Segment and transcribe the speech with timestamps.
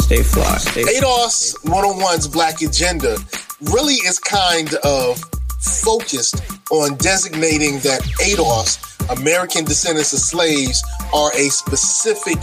[0.00, 0.56] Stay fly.
[0.58, 3.16] Stay ADOS 101's Black Agenda
[3.72, 5.18] really is kind of
[5.58, 8.78] focused on designating that ADOS,
[9.20, 10.82] American descendants of slaves,
[11.12, 12.38] are a specific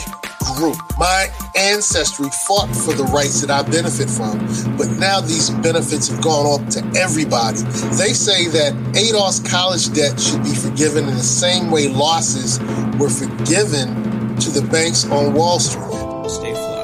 [0.56, 0.76] group.
[0.98, 1.28] My
[1.58, 4.40] ancestry fought for the rights that I benefit from,
[4.78, 7.62] but now these benefits have gone on to everybody.
[7.96, 12.60] They say that ADOS college debt should be forgiven in the same way losses
[13.00, 15.93] were forgiven to the banks on Wall Street.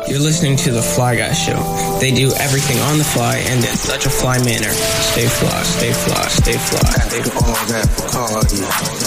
[0.10, 1.62] You're listening to the Fly Guy Show.
[2.00, 4.72] They do everything on the fly and in such a fly manner.
[4.72, 6.90] Stay fly, stay fly, stay fly.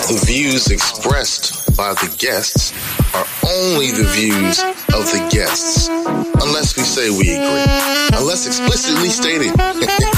[0.06, 2.72] The views expressed by the guests
[3.14, 4.62] are only the views
[4.94, 9.50] of the guests, unless we say we agree, unless explicitly stated.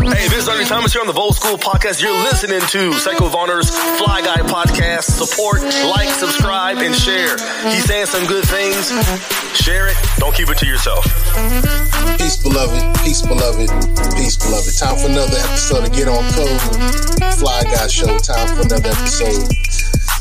[0.00, 2.00] Hey, this is Ernie Thomas here on the Bold School Podcast.
[2.00, 3.68] You're listening to Psycho Vonner's
[4.00, 5.12] Fly Guy Podcast.
[5.12, 5.60] Support,
[5.92, 7.36] like, subscribe, and share.
[7.68, 8.88] He's saying some good things.
[9.52, 9.96] Share it.
[10.16, 11.04] Don't keep it to yourself.
[12.16, 12.80] Peace, beloved.
[13.04, 13.68] Peace, beloved.
[14.16, 14.72] Peace, beloved.
[14.78, 16.60] Time for another episode of Get On Code.
[17.36, 18.16] Fly Guy Show.
[18.18, 19.52] Time for another episode.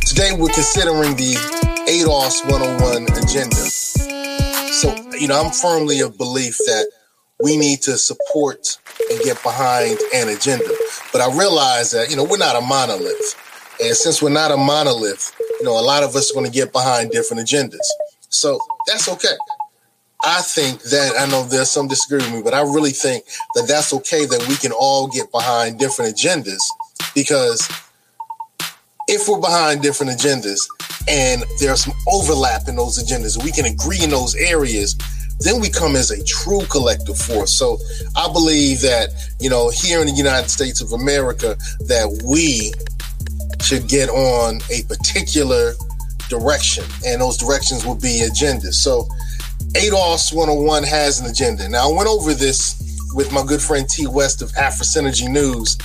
[0.03, 1.39] Today we're considering the
[1.87, 3.55] ADOS 101 agenda.
[4.75, 6.91] So, you know, I'm firmly of belief that
[7.39, 8.77] we need to support
[9.09, 10.69] and get behind an agenda.
[11.11, 13.35] But I realize that, you know, we're not a monolith.
[13.81, 16.51] And since we're not a monolith, you know, a lot of us are going to
[16.51, 17.85] get behind different agendas.
[18.29, 19.35] So that's okay.
[20.23, 23.23] I think that I know there's some disagree with me, but I really think
[23.55, 26.59] that that's okay that we can all get behind different agendas
[27.15, 27.67] because
[29.07, 30.59] if we're behind different agendas
[31.07, 34.95] and there's some overlap in those agendas, we can agree in those areas,
[35.39, 37.53] then we come as a true collective force.
[37.53, 37.77] So
[38.15, 39.09] I believe that,
[39.39, 42.73] you know, here in the United States of America, that we
[43.61, 45.73] should get on a particular
[46.29, 48.75] direction, and those directions will be agendas.
[48.75, 49.07] So
[49.73, 51.67] ADOS 101 has an agenda.
[51.69, 52.75] Now, I went over this
[53.13, 55.77] with my good friend T West of Afro Synergy News.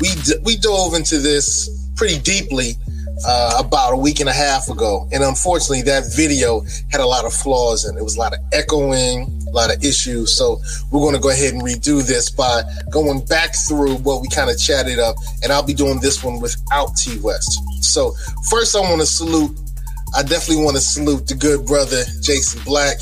[0.00, 2.76] We, d- we dove into this pretty deeply
[3.24, 5.08] uh, about a week and a half ago.
[5.12, 8.40] And unfortunately, that video had a lot of flaws and it was a lot of
[8.52, 10.36] echoing, a lot of issues.
[10.36, 10.60] So
[10.90, 14.50] we're going to go ahead and redo this by going back through what we kind
[14.50, 15.16] of chatted up.
[15.42, 17.60] And I'll be doing this one without T West.
[17.80, 18.14] So
[18.50, 19.56] first, I want to salute,
[20.14, 22.98] I definitely want to salute the good brother, Jason Black.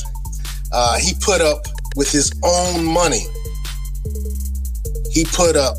[0.72, 3.22] Uh, he put up with his own money.
[5.10, 5.76] He put up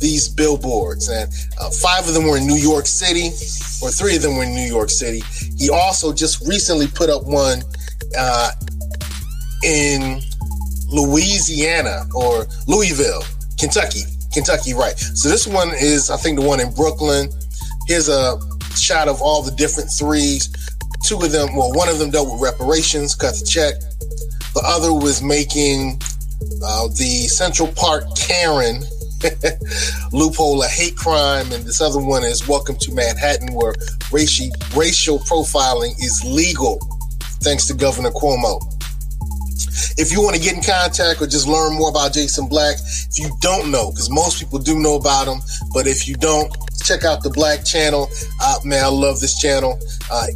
[0.00, 1.30] these billboards, and
[1.60, 3.28] uh, five of them were in New York City,
[3.82, 5.22] or three of them were in New York City.
[5.56, 7.62] He also just recently put up one
[8.18, 8.50] uh,
[9.62, 10.20] in
[10.88, 13.22] Louisiana or Louisville,
[13.58, 14.02] Kentucky.
[14.32, 14.98] Kentucky, right.
[14.98, 17.30] So this one is, I think, the one in Brooklyn.
[17.86, 18.38] Here's a
[18.76, 20.48] shot of all the different threes.
[21.04, 23.74] Two of them, well, one of them dealt with reparations, cut the check.
[24.54, 26.00] The other was making
[26.64, 28.82] uh, the Central Park Karen
[30.12, 33.74] loophole a hate crime, and this other one is Welcome to Manhattan, where
[34.12, 36.78] racial racial profiling is legal,
[37.42, 38.60] thanks to Governor Cuomo.
[39.98, 43.18] If you want to get in contact or just learn more about Jason Black, if
[43.18, 45.40] you don't know, because most people do know about him,
[45.72, 46.50] but if you don't,
[46.82, 48.08] check out the Black channel.
[48.40, 49.78] Uh, man, I love this channel.
[50.10, 50.26] Uh,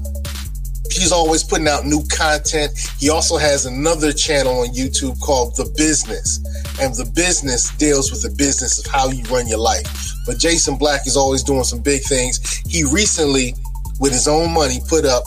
[0.95, 2.73] he's always putting out new content.
[2.99, 6.39] He also has another channel on YouTube called The Business.
[6.81, 9.87] And The Business deals with the business of how you run your life.
[10.27, 12.63] But Jason Black is always doing some big things.
[12.69, 13.55] He recently,
[14.01, 15.25] with his own money, put up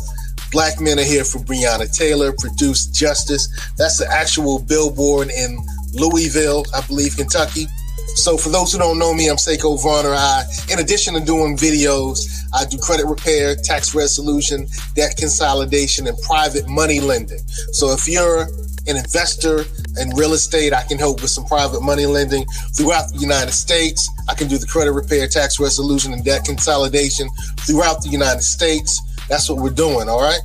[0.52, 3.48] Black Men Are Here for Breonna Taylor, produced Justice.
[3.78, 5.60] That's the actual billboard in
[5.94, 7.68] Louisville, I believe, Kentucky.
[8.16, 10.14] So for those who don't know me, I'm Seiko Varner.
[10.14, 16.18] I, in addition to doing videos, I do credit repair, tax resolution, debt consolidation, and
[16.22, 17.40] private money lending.
[17.72, 18.48] So if you're
[18.88, 19.66] an investor
[20.00, 22.46] in real estate, I can help with some private money lending
[22.76, 24.10] throughout the United States.
[24.30, 27.30] I can do the credit repair, tax resolution, and debt consolidation
[27.60, 29.02] throughout the United States.
[29.28, 30.40] That's what we're doing, all right?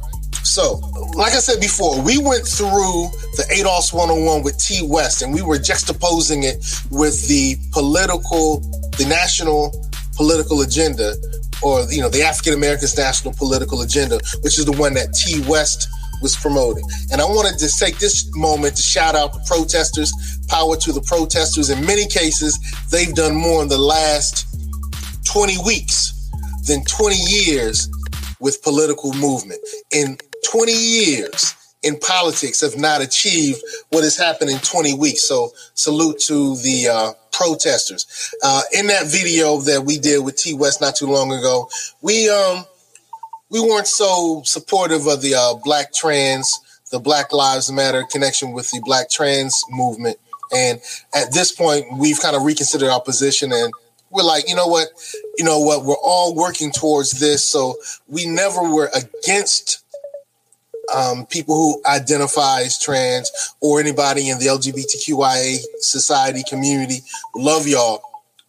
[0.44, 0.74] So,
[1.14, 5.40] like I said before, we went through the ADOS 101 with T West and we
[5.42, 8.60] were juxtaposing it with the political,
[8.98, 9.72] the national
[10.16, 11.14] political agenda,
[11.62, 15.42] or, you know, the African Americans national political agenda, which is the one that T
[15.48, 15.88] West
[16.22, 16.84] was promoting.
[17.10, 20.12] And I wanted to take this moment to shout out the protesters,
[20.48, 21.70] power to the protesters.
[21.70, 22.58] In many cases,
[22.90, 24.46] they've done more in the last
[25.24, 26.30] 20 weeks
[26.66, 27.88] than 20 years
[28.40, 29.60] with political movement.
[29.92, 30.18] In
[30.50, 33.60] 20 years in politics have not achieved
[33.90, 35.22] what has happened in 20 weeks.
[35.22, 38.34] So salute to the uh, protesters.
[38.42, 41.68] Uh, in that video that we did with T West not too long ago,
[42.00, 42.64] we um
[43.50, 46.58] we weren't so supportive of the uh, black trans
[46.92, 50.18] the Black Lives Matter connection with the Black trans movement.
[50.54, 50.78] And
[51.14, 53.72] at this point, we've kind of reconsidered our position and
[54.10, 54.88] we're like, you know what?
[55.38, 55.84] You know what?
[55.84, 57.42] We're all working towards this.
[57.42, 59.82] So we never were against
[60.94, 63.30] um, people who identify as trans
[63.60, 67.00] or anybody in the LGBTQIA society community.
[67.34, 68.02] Love y'all.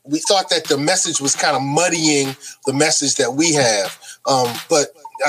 [0.04, 2.36] We thought that the message was kind of muddying
[2.66, 3.98] the message that we have.
[4.28, 4.88] Um, but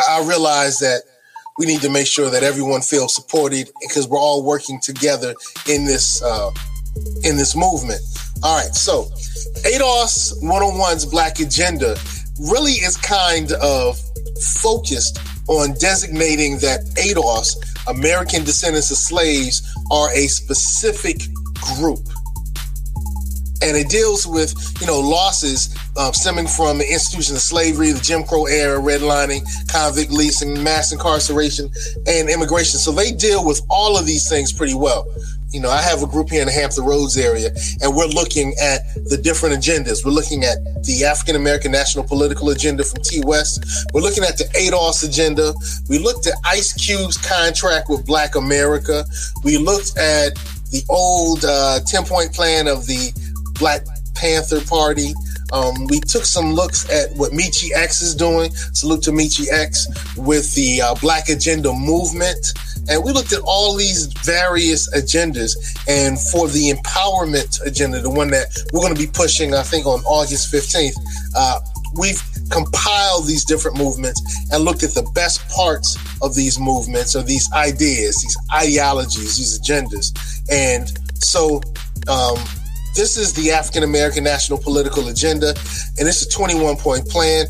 [0.09, 1.03] I realized that
[1.59, 5.35] we need to make sure that everyone feels supported because we're all working together
[5.69, 6.51] in this uh,
[7.23, 8.01] in this movement.
[8.43, 9.05] All right, so
[9.63, 11.97] ADOS 101's Black Agenda
[12.41, 13.99] really is kind of
[14.61, 15.19] focused
[15.49, 17.57] on designating that ADOS,
[17.89, 21.21] American descendants of slaves, are a specific
[21.77, 22.01] group.
[23.63, 28.01] And it deals with, you know, losses um, stemming from the institution of slavery, the
[28.01, 31.71] Jim Crow era, redlining, convict leasing, mass incarceration,
[32.07, 32.79] and immigration.
[32.79, 35.07] So they deal with all of these things pretty well.
[35.55, 38.55] You know, I have a group here in the Hampton Roads area, and we're looking
[38.61, 40.05] at the different agendas.
[40.05, 43.65] We're looking at the African American National Political Agenda from T West.
[43.93, 45.55] We're looking at the ADOS agenda.
[45.89, 49.05] We looked at Ice Cube's contract with Black America.
[49.45, 50.35] We looked at
[50.73, 53.13] the old uh, 10 point plan of the
[53.57, 53.87] Black
[54.17, 55.15] Panther Party.
[55.55, 58.51] Um, we took some looks at what Michi X is doing.
[58.73, 59.87] Salute to Michi X
[60.17, 62.53] with the uh, Black Agenda movement.
[62.89, 65.55] And we looked at all these various agendas.
[65.89, 69.87] And for the empowerment agenda, the one that we're going to be pushing, I think,
[69.87, 70.97] on August 15th,
[71.37, 71.61] uh,
[71.97, 72.21] we've
[72.51, 74.21] compiled these different movements
[74.51, 79.61] and looked at the best parts of these movements or these ideas, these ideologies, these
[79.61, 80.13] agendas.
[80.51, 80.91] And
[81.23, 81.63] so,
[82.09, 82.37] um,
[82.95, 85.51] this is the African American National Political Agenda,
[85.99, 87.47] and it's a 21 point plan.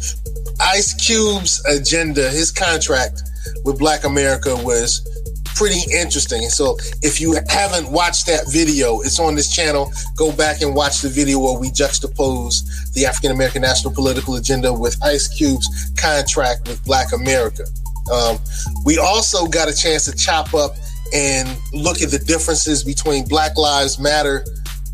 [0.60, 3.22] Ice Cube's agenda, his contract
[3.64, 5.06] with Black America was
[5.54, 6.48] pretty interesting.
[6.48, 9.92] So if you haven't watched that video, it's on this channel.
[10.16, 14.72] Go back and watch the video where we juxtapose the African American National Political Agenda
[14.72, 17.64] with Ice Cube's contract with Black America.
[18.12, 18.38] Um,
[18.84, 20.76] we also got a chance to chop up
[21.12, 24.44] and look at the differences between Black Lives Matter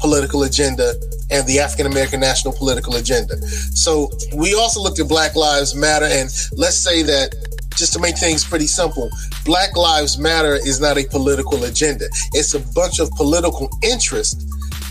[0.01, 0.95] political agenda
[1.31, 3.37] and the African American national political agenda.
[3.75, 7.35] So we also looked at Black Lives Matter, and let's say that
[7.77, 9.11] just to make things pretty simple,
[9.45, 12.07] Black Lives Matter is not a political agenda.
[12.33, 14.43] It's a bunch of political interest.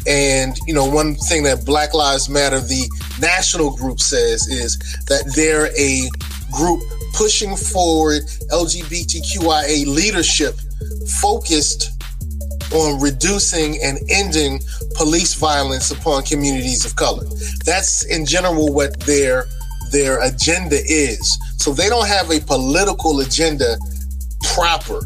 [0.07, 2.89] And, you know, one thing that Black Lives Matter, the
[3.19, 4.77] national group says is
[5.07, 6.09] that they're a
[6.51, 6.81] group
[7.13, 10.55] pushing forward LGBTQIA leadership
[11.21, 11.98] focused
[12.73, 14.61] on reducing and ending
[14.95, 17.25] police violence upon communities of color.
[17.65, 19.47] That's in general what their
[19.91, 21.37] their agenda is.
[21.57, 23.77] So they don't have a political agenda
[24.53, 25.01] proper.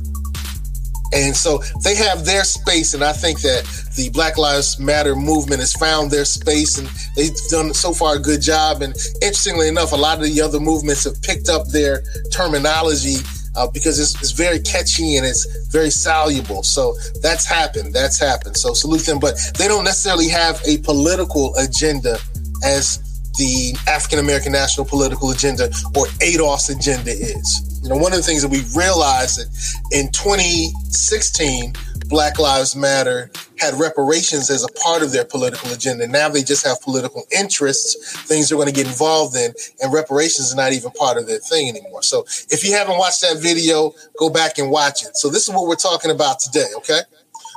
[1.13, 3.65] And so they have their space, and I think that
[3.95, 8.19] the Black Lives Matter movement has found their space, and they've done so far a
[8.19, 8.81] good job.
[8.81, 13.17] And interestingly enough, a lot of the other movements have picked up their terminology
[13.55, 16.63] uh, because it's, it's, very catchy and it's very soluble.
[16.63, 17.93] So that's happened.
[17.93, 18.57] That's happened.
[18.57, 19.19] So salute them.
[19.19, 22.17] But they don't necessarily have a political agenda
[22.63, 22.99] as
[23.37, 25.65] the African American National Political Agenda
[25.95, 27.81] or ADOS agenda is.
[27.83, 29.49] You know, one of the things that we realized that
[29.91, 31.73] in 2016,
[32.13, 36.07] Black Lives Matter had reparations as a part of their political agenda.
[36.07, 39.51] Now they just have political interests, things they're going to get involved in,
[39.81, 42.03] and reparations is not even part of their thing anymore.
[42.03, 45.17] So if you haven't watched that video, go back and watch it.
[45.17, 46.99] So this is what we're talking about today, okay?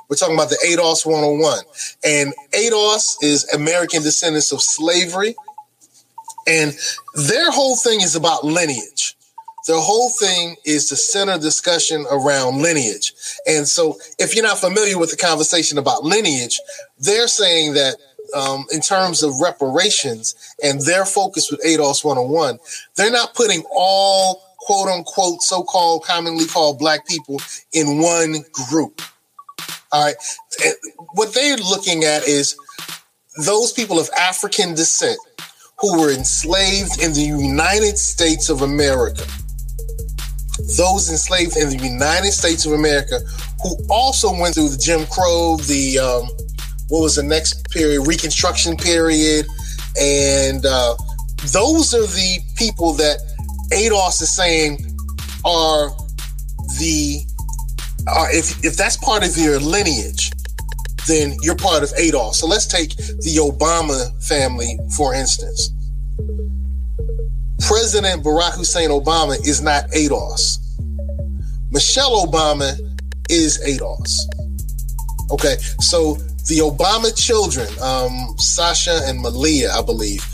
[0.08, 1.58] We're talking about the ADOS 101.
[2.06, 5.34] And ADOS is American Descendants of Slavery.
[6.46, 6.72] And
[7.14, 9.15] their whole thing is about lineage
[9.66, 13.12] the whole thing is to center discussion around lineage.
[13.46, 16.60] And so, if you're not familiar with the conversation about lineage,
[16.98, 17.96] they're saying that
[18.34, 22.58] um, in terms of reparations and their focus with ADOS 101,
[22.96, 27.40] they're not putting all quote unquote so called commonly called black people
[27.72, 28.36] in one
[28.70, 29.02] group.
[29.92, 30.16] All right.
[31.14, 32.56] What they're looking at is
[33.44, 35.18] those people of African descent
[35.78, 39.24] who were enslaved in the United States of America
[40.76, 43.20] those enslaved in the United States of America
[43.62, 46.28] who also went through the Jim Crow, the um,
[46.88, 49.46] what was the next period, Reconstruction period,
[50.00, 50.94] and uh,
[51.52, 53.18] those are the people that
[53.72, 54.78] ADOS is saying
[55.44, 55.90] are
[56.78, 57.24] the
[58.08, 60.32] are if if that's part of your lineage,
[61.06, 62.34] then you're part of ADOS.
[62.34, 65.70] So let's take the Obama family for instance.
[67.60, 70.58] President Barack Hussein Obama is not ADOS.
[71.70, 72.78] Michelle Obama
[73.28, 74.20] is ADOS.
[75.30, 76.14] Okay, so
[76.48, 80.24] the Obama children, um, Sasha and Malia, I believe,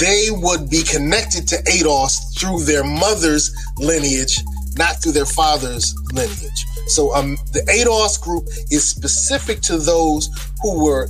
[0.00, 4.40] they would be connected to ADOS through their mother's lineage,
[4.76, 6.64] not through their father's lineage.
[6.86, 10.30] So um, the ADOS group is specific to those
[10.62, 11.08] who were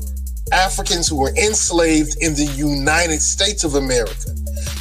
[0.52, 4.30] Africans who were enslaved in the United States of America.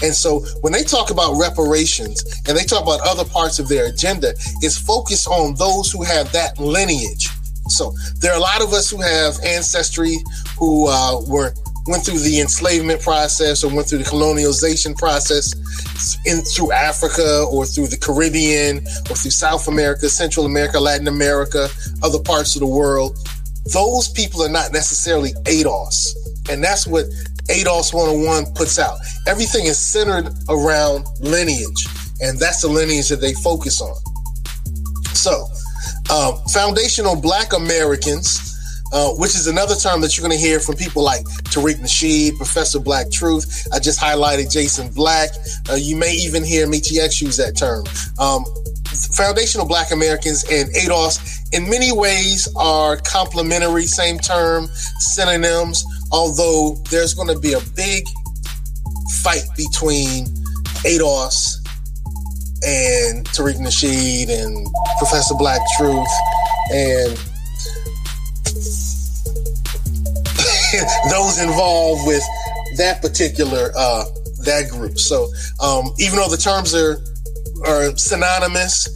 [0.04, 3.88] And so when they talk about reparations and they talk about other parts of their
[3.88, 7.30] agenda, it's focused on those who have that lineage.
[7.70, 10.18] So there are a lot of us who have ancestry
[10.60, 11.54] who uh, were
[11.88, 15.54] went through the enslavement process or went through the colonialization process
[16.26, 18.78] in through Africa or through the Caribbean
[19.10, 21.68] or through South America, Central America, Latin America,
[22.02, 23.18] other parts of the world.
[23.66, 26.10] Those people are not necessarily ADOS.
[26.50, 27.06] And that's what
[27.50, 28.98] ADOS 101 puts out.
[29.28, 31.88] Everything is centered around lineage,
[32.22, 33.96] and that's the lineage that they focus on.
[35.16, 35.48] So,
[36.10, 38.54] uh, foundational Black Americans,
[38.94, 42.38] uh, which is another term that you're going to hear from people like Tariq Nasheed,
[42.38, 43.68] Professor Black Truth.
[43.74, 45.32] I just highlighted Jason Black.
[45.70, 47.84] Uh, you may even hear Michi X use that term.
[48.20, 48.46] Um,
[49.16, 54.68] foundational Black Americans and ADOS in many ways are complementary, same term,
[55.00, 55.84] synonyms,
[56.14, 58.06] although there's going to be a big
[59.24, 60.28] fight between
[60.86, 61.58] ADOS
[62.64, 64.68] and Tariq Nasheed and
[65.00, 66.08] Professor Black Truth
[66.72, 67.12] and
[71.12, 72.24] those involved with
[72.78, 74.06] that particular uh,
[74.40, 75.00] that group.
[75.00, 75.30] So
[75.60, 77.00] um, even though the terms are
[77.66, 78.88] are synonymous,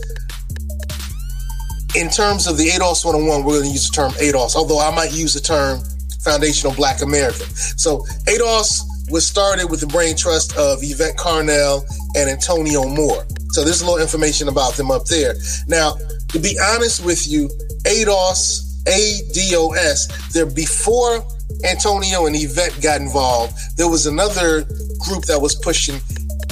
[1.95, 4.93] in terms of the ADOS 101, we're going to use the term ADOS, although I
[4.93, 5.81] might use the term
[6.27, 7.48] foundational Black American.
[7.77, 11.84] So ADOS was started with the brain trust of Yvette Carnell
[12.15, 13.25] and Antonio Moore.
[13.51, 15.36] So there's a little information about them up there.
[15.67, 15.96] Now,
[16.29, 17.48] to be honest with you,
[17.86, 21.24] ADOS, ADOS, there before
[21.63, 24.63] Antonio and Yvette got involved, there was another
[25.00, 25.96] group that was pushing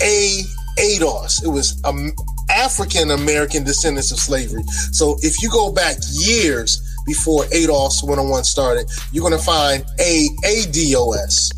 [0.02, 0.42] A
[0.80, 1.44] ADOS.
[1.44, 2.14] It was um,
[2.50, 4.64] African American descendants of slavery.
[4.92, 10.28] So if you go back years before ADOS 101 started, you're going to find A
[10.44, 11.52] ADOS.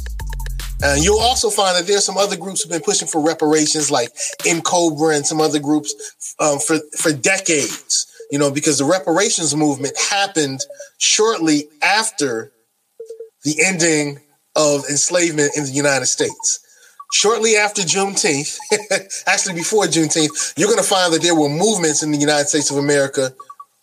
[0.84, 4.13] And you'll also find that there's some other groups who've been pushing for reparations, like
[4.44, 8.06] N'COBRA and some other groups um, for for decades.
[8.30, 10.60] You know, because the reparations movement happened
[10.98, 12.51] shortly after
[13.44, 14.20] the ending
[14.56, 16.60] of enslavement in the United States
[17.12, 18.58] shortly after Juneteenth,
[19.27, 22.70] actually before Juneteenth, you're going to find that there were movements in the United States
[22.72, 23.34] of America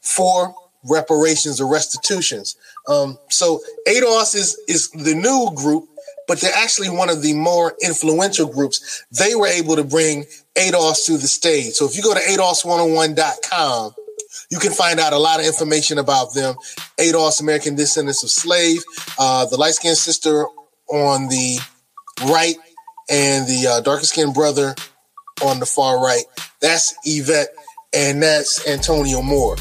[0.01, 0.55] for
[0.85, 2.57] reparations or restitutions.
[2.89, 5.89] Um, so ADOS is is the new group,
[6.29, 9.05] but they're actually one of the more influential groups.
[9.11, 10.25] They were able to bring
[10.57, 11.73] ADOS to the stage.
[11.73, 13.95] So if you go to ADOS101.com,
[14.51, 16.55] you can find out a lot of information about them.
[16.99, 18.83] ADOS, American Descendants of Slave,
[19.19, 20.47] uh, the light skinned sister
[20.89, 21.59] on the
[22.27, 22.57] right
[23.11, 24.75] and the uh, darker skinned brother
[25.43, 26.25] on the far right.
[26.61, 27.49] That's Yvette,
[27.93, 29.57] and that's Antonio Moore.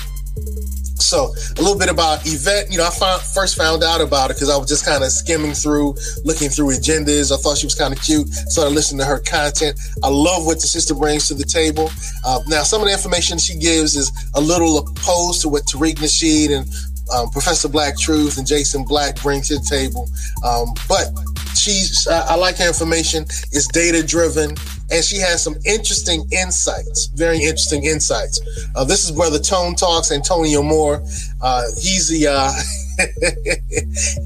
[1.03, 2.71] So a little bit about Yvette.
[2.71, 5.11] You know, I found, first found out about her because I was just kind of
[5.11, 7.31] skimming through, looking through agendas.
[7.31, 8.27] I thought she was kind of cute.
[8.29, 9.79] Started listening to her content.
[10.03, 11.91] I love what the sister brings to the table.
[12.25, 15.95] Uh, now, some of the information she gives is a little opposed to what Tariq
[15.95, 16.67] Nasheed and
[17.13, 20.07] um, Professor Black Truth and Jason Black bring to the table.
[20.43, 21.11] Um, but
[21.55, 23.23] she's, I, I like her information.
[23.51, 24.55] It's data driven
[24.93, 28.39] and she has some interesting insights, very interesting insights.
[28.75, 31.03] Uh, this is Brother Tone Talks, Antonio Moore.
[31.41, 32.51] Uh, he's the uh,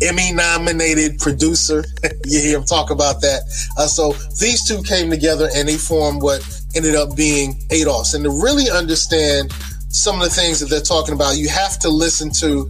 [0.05, 1.85] Emmy nominated producer.
[2.25, 3.43] you hear him talk about that.
[3.77, 6.43] Uh, so these two came together and they formed what
[6.75, 8.13] ended up being ADOS.
[8.13, 9.53] And to really understand
[9.87, 12.67] some of the things that they're talking about, you have to listen to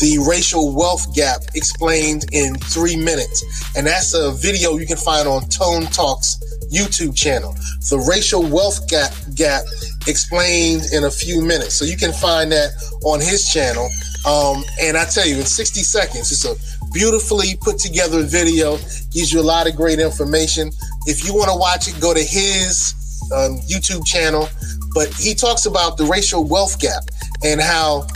[0.00, 3.44] the racial wealth gap explained in three minutes.
[3.76, 6.38] And that's a video you can find on Tone Talks
[6.72, 7.52] YouTube channel.
[7.90, 9.62] The racial wealth gap, gap
[10.06, 11.74] explained in a few minutes.
[11.74, 12.70] So you can find that
[13.04, 13.88] on his channel.
[14.26, 16.54] Um, and I tell you, in 60 seconds, it's a
[16.92, 18.76] beautifully put together video,
[19.10, 20.70] gives you a lot of great information.
[21.06, 22.94] If you want to watch it, go to his
[23.34, 24.48] um, YouTube channel.
[24.94, 27.04] But he talks about the racial wealth gap
[27.44, 28.06] and how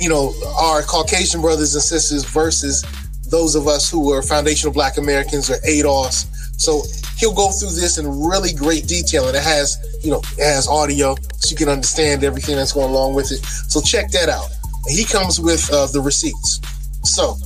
[0.00, 2.84] you know, our Caucasian brothers and sisters versus
[3.28, 6.26] those of us who are foundational Black Americans or ADOS.
[6.58, 6.82] So
[7.18, 10.66] he'll go through this in really great detail, and it has, you know, it has
[10.66, 13.44] audio, so you can understand everything that's going along with it.
[13.44, 14.48] So check that out.
[14.88, 16.60] he comes with uh, the receipts.
[17.04, 17.36] So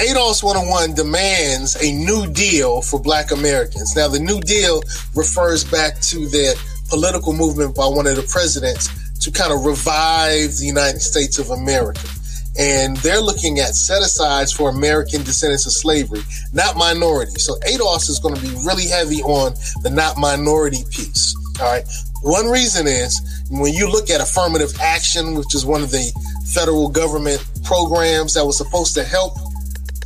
[0.00, 3.94] ADOS 101 demands a new deal for Black Americans.
[3.94, 4.82] Now, the New Deal
[5.14, 6.56] refers back to that
[6.88, 8.88] political movement by one of the presidents
[9.22, 12.06] to kind of revive the United States of America.
[12.58, 16.20] And they're looking at set asides for American descendants of slavery,
[16.52, 17.38] not minority.
[17.38, 21.34] So ADOS is going to be really heavy on the not minority piece.
[21.60, 21.84] All right.
[22.22, 26.12] One reason is when you look at affirmative action, which is one of the
[26.52, 29.34] federal government programs that was supposed to help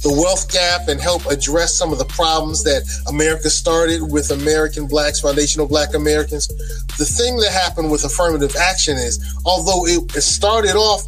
[0.07, 4.87] the wealth gap and help address some of the problems that America started with American
[4.87, 6.47] blacks, foundational black Americans.
[6.95, 11.03] The thing that happened with affirmative action is, although it, started off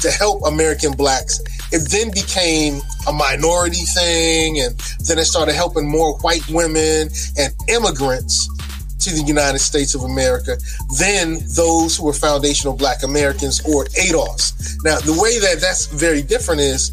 [0.00, 1.40] to help American blacks,
[1.72, 4.76] it then became a minority thing, and
[5.08, 8.52] then it started helping more white women and immigrants
[9.00, 10.58] to the United States of America
[10.98, 14.84] than those who were foundational black Americans or ADOS.
[14.84, 16.92] Now, the way that that's very different is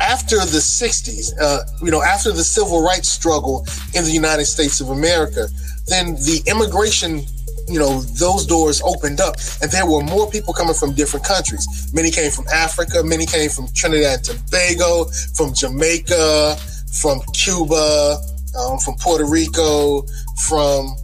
[0.00, 4.80] after the 60s, uh, you know, after the civil rights struggle in the United States
[4.80, 5.48] of America,
[5.86, 7.22] then the immigration,
[7.68, 11.90] you know, those doors opened up and there were more people coming from different countries.
[11.92, 16.56] Many came from Africa, many came from Trinidad and Tobago, from Jamaica,
[17.00, 18.18] from Cuba,
[18.58, 20.02] um, from Puerto Rico,
[20.46, 20.94] from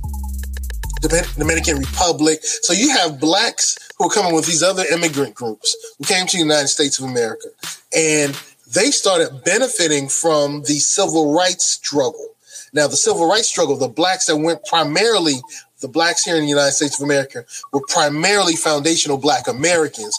[1.00, 2.40] Dominican Republic.
[2.42, 6.36] So you have blacks who are coming with these other immigrant groups who came to
[6.36, 7.48] the United States of America.
[7.96, 8.38] And
[8.72, 12.28] they started benefiting from the civil rights struggle.
[12.72, 15.34] Now, the civil rights struggle, the blacks that went primarily,
[15.80, 20.18] the blacks here in the United States of America were primarily foundational black Americans,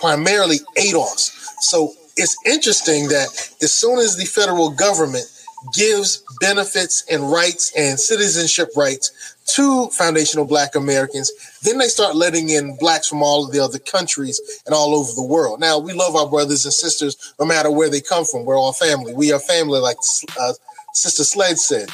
[0.00, 1.32] primarily ADOS.
[1.60, 3.26] So it's interesting that
[3.60, 5.24] as soon as the federal government
[5.72, 11.30] gives benefits and rights and citizenship rights to foundational black Americans.
[11.62, 15.12] Then they start letting in blacks from all of the other countries and all over
[15.14, 15.60] the world.
[15.60, 18.44] Now, we love our brothers and sisters no matter where they come from.
[18.44, 19.14] We're all family.
[19.14, 19.98] We are family, like
[20.40, 20.52] uh,
[20.94, 21.88] Sister Sledge said.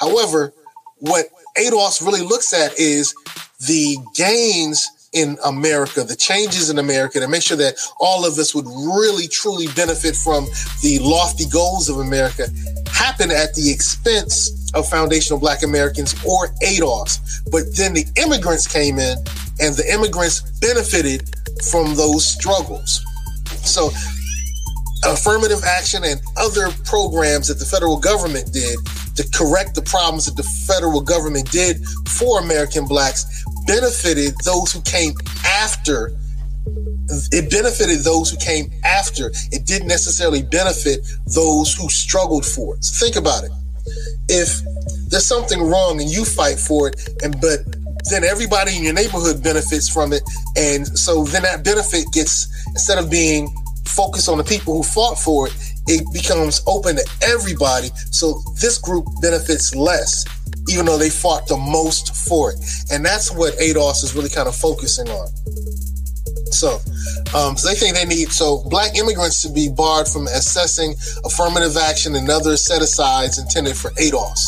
[0.00, 0.52] However,
[0.98, 1.26] what
[1.58, 3.14] ADOS really looks at is
[3.66, 8.54] the gains in America, the changes in America to make sure that all of us
[8.54, 10.46] would really truly benefit from
[10.82, 12.48] the lofty goals of America
[12.90, 17.18] happen at the expense of foundational black Americans or ADOS.
[17.50, 19.18] But then the immigrants came in
[19.60, 21.28] and the immigrants benefited
[21.70, 23.00] from those struggles.
[23.64, 23.90] So
[25.04, 28.78] affirmative action and other programs that the federal government did
[29.16, 34.80] to correct the problems that the federal government did for American blacks benefited those who
[34.82, 35.12] came
[35.44, 36.12] after
[37.32, 39.32] it benefited those who came after.
[39.50, 42.84] It didn't necessarily benefit those who struggled for it.
[42.84, 43.50] So think about it.
[44.28, 44.60] If
[45.08, 47.60] there's something wrong and you fight for it, and but
[48.10, 50.22] then everybody in your neighborhood benefits from it,
[50.56, 55.18] and so then that benefit gets instead of being focused on the people who fought
[55.18, 55.54] for it,
[55.86, 57.88] it becomes open to everybody.
[58.10, 60.24] So this group benefits less,
[60.68, 62.58] even though they fought the most for it.
[62.90, 65.28] And that's what ADOS is really kind of focusing on.
[66.52, 66.80] So,
[67.34, 71.76] um, so they think they need so black immigrants to be barred from assessing affirmative
[71.76, 74.38] action and other set asides intended for ADOS,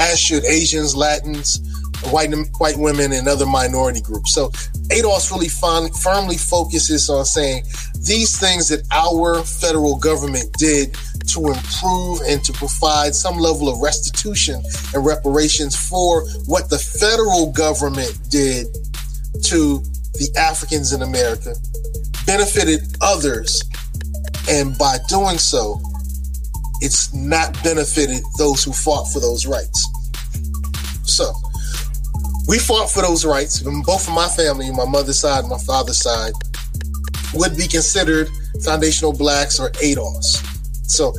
[0.00, 1.60] as should Asians, Latins,
[2.10, 4.34] white white women, and other minority groups.
[4.34, 4.48] So
[4.88, 7.64] ADOS really fun, firmly focuses on saying
[8.00, 10.96] these things that our federal government did
[11.28, 14.62] to improve and to provide some level of restitution
[14.94, 18.66] and reparations for what the federal government did
[19.44, 19.82] to
[20.14, 21.54] the Africans in America,
[22.26, 23.62] benefited others,
[24.48, 25.80] and by doing so,
[26.80, 29.86] it's not benefited those who fought for those rights.
[31.04, 31.32] So,
[32.48, 33.60] we fought for those rights.
[33.60, 36.32] Both of my family, my mother's side, my father's side,
[37.34, 38.28] would be considered
[38.64, 40.44] foundational blacks or ADOS.
[40.88, 41.14] So,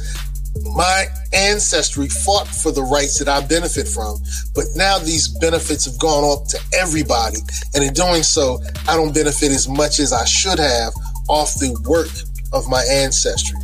[0.76, 4.20] my ancestry fought for the rights that I benefit from,
[4.54, 7.40] but now these benefits have gone up to everybody.
[7.74, 10.94] And in doing so, I don't benefit as much as I should have
[11.30, 12.12] off the work
[12.54, 13.60] of my ancestry.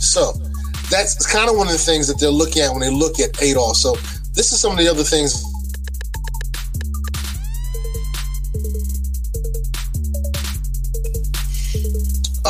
[0.00, 0.32] So
[0.90, 3.32] that's kind of one of the things that they're looking at when they look at
[3.34, 3.76] ADOS.
[3.76, 3.94] So
[4.34, 5.44] this is some of the other things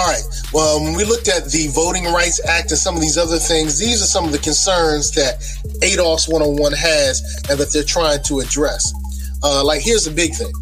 [0.00, 0.24] All right.
[0.54, 3.78] Well, when we looked at the Voting Rights Act and some of these other things,
[3.78, 5.40] these are some of the concerns that
[5.84, 8.94] ADOS 101 has and that they're trying to address.
[9.42, 10.52] Uh, like, here's the big thing.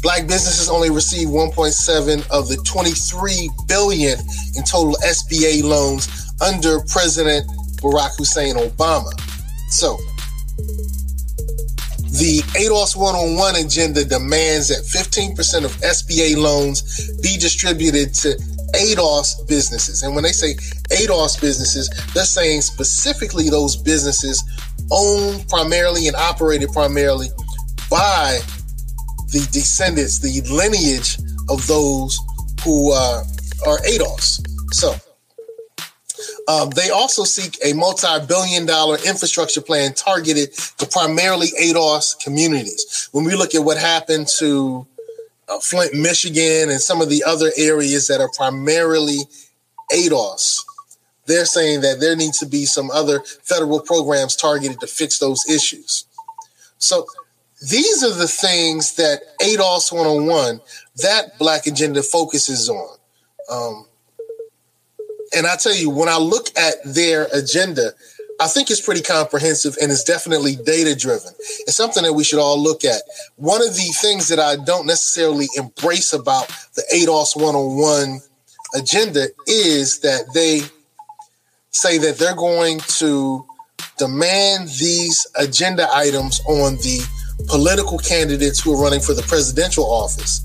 [0.00, 4.16] Black businesses only receive 1.7 of the 23 billion
[4.54, 6.06] in total SBA loans
[6.40, 7.44] under President
[7.82, 9.10] Barack Hussein Obama.
[9.70, 9.98] So,
[12.14, 18.38] the ADOS 101 agenda demands that 15% of SBA loans be distributed to
[18.74, 20.02] ADOS businesses.
[20.02, 20.54] And when they say
[20.90, 24.42] ADOS businesses, they're saying specifically those businesses
[24.90, 27.28] owned primarily and operated primarily
[27.90, 28.38] by
[29.32, 32.18] the descendants, the lineage of those
[32.64, 33.22] who uh,
[33.66, 34.44] are ADOS.
[34.72, 34.94] So
[36.46, 43.08] um, they also seek a multi-billion dollar infrastructure plan targeted to primarily ADOS communities.
[43.12, 44.86] When we look at what happened to
[45.48, 49.18] uh, Flint, Michigan, and some of the other areas that are primarily
[49.92, 50.58] ADOS,
[51.26, 55.48] they're saying that there needs to be some other federal programs targeted to fix those
[55.48, 56.06] issues.
[56.78, 57.06] So
[57.70, 60.60] these are the things that ADOS 101,
[60.96, 62.98] that Black agenda focuses on.
[63.50, 63.86] Um,
[65.36, 67.92] and I tell you, when I look at their agenda,
[68.40, 71.30] I think it's pretty comprehensive and it's definitely data driven.
[71.66, 73.02] It's something that we should all look at.
[73.36, 78.20] One of the things that I don't necessarily embrace about the ADOS 101
[78.74, 80.62] agenda is that they
[81.70, 83.44] say that they're going to
[83.98, 87.06] demand these agenda items on the
[87.48, 90.40] political candidates who are running for the presidential office.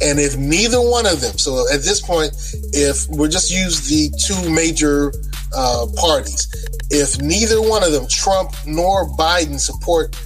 [0.00, 2.32] And if neither one of them, so at this point,
[2.72, 5.12] if we're just use the two major
[5.54, 6.48] uh, parties,
[6.90, 10.16] if neither one of them, Trump nor Biden, support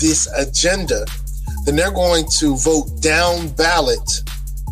[0.00, 1.04] this agenda,
[1.64, 4.22] then they're going to vote down ballot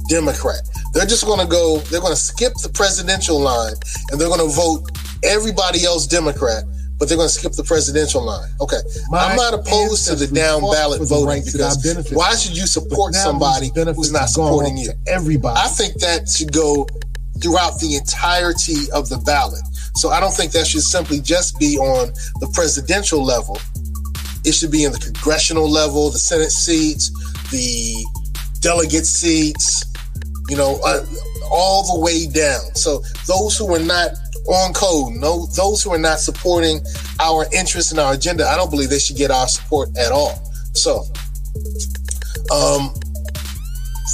[0.08, 0.60] Democrat.
[0.92, 3.74] They're just going to go, they're going to skip the presidential line
[4.10, 4.90] and they're going to vote
[5.22, 6.64] everybody else Democrat
[7.00, 8.46] but they're going to skip the presidential line.
[8.60, 8.76] Okay,
[9.08, 13.72] My I'm not opposed to the down ballot voting because why should you support somebody
[13.96, 14.92] who's not supporting you?
[15.08, 15.58] Everybody.
[15.58, 16.86] I think that should go
[17.40, 19.62] throughout the entirety of the ballot.
[19.96, 23.58] So I don't think that should simply just be on the presidential level.
[24.44, 27.10] It should be in the congressional level, the Senate seats,
[27.50, 27.94] the
[28.60, 29.84] delegate seats,
[30.48, 31.04] you know, uh,
[31.50, 32.74] all the way down.
[32.74, 34.12] So those who are not
[34.46, 35.14] on code.
[35.14, 36.80] No, those who are not supporting
[37.20, 40.42] our interests and our agenda, I don't believe they should get our support at all.
[40.74, 41.04] So,
[42.52, 42.94] um,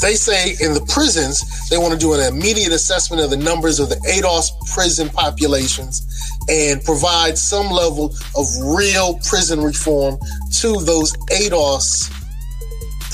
[0.01, 3.81] they say in the prisons they want to do an immediate assessment of the numbers
[3.81, 6.07] of the ADOS prison populations
[6.49, 10.19] and provide some level of real prison reform
[10.53, 12.11] to those ADOS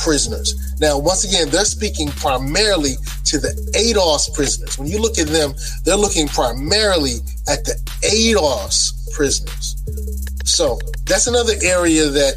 [0.03, 0.55] prisoners.
[0.81, 2.95] Now, once again, they're speaking primarily
[3.27, 4.79] to the ADOS prisoners.
[4.79, 7.17] When you look at them, they're looking primarily
[7.49, 9.77] at the ADOS prisoners.
[10.45, 12.35] So that's another area that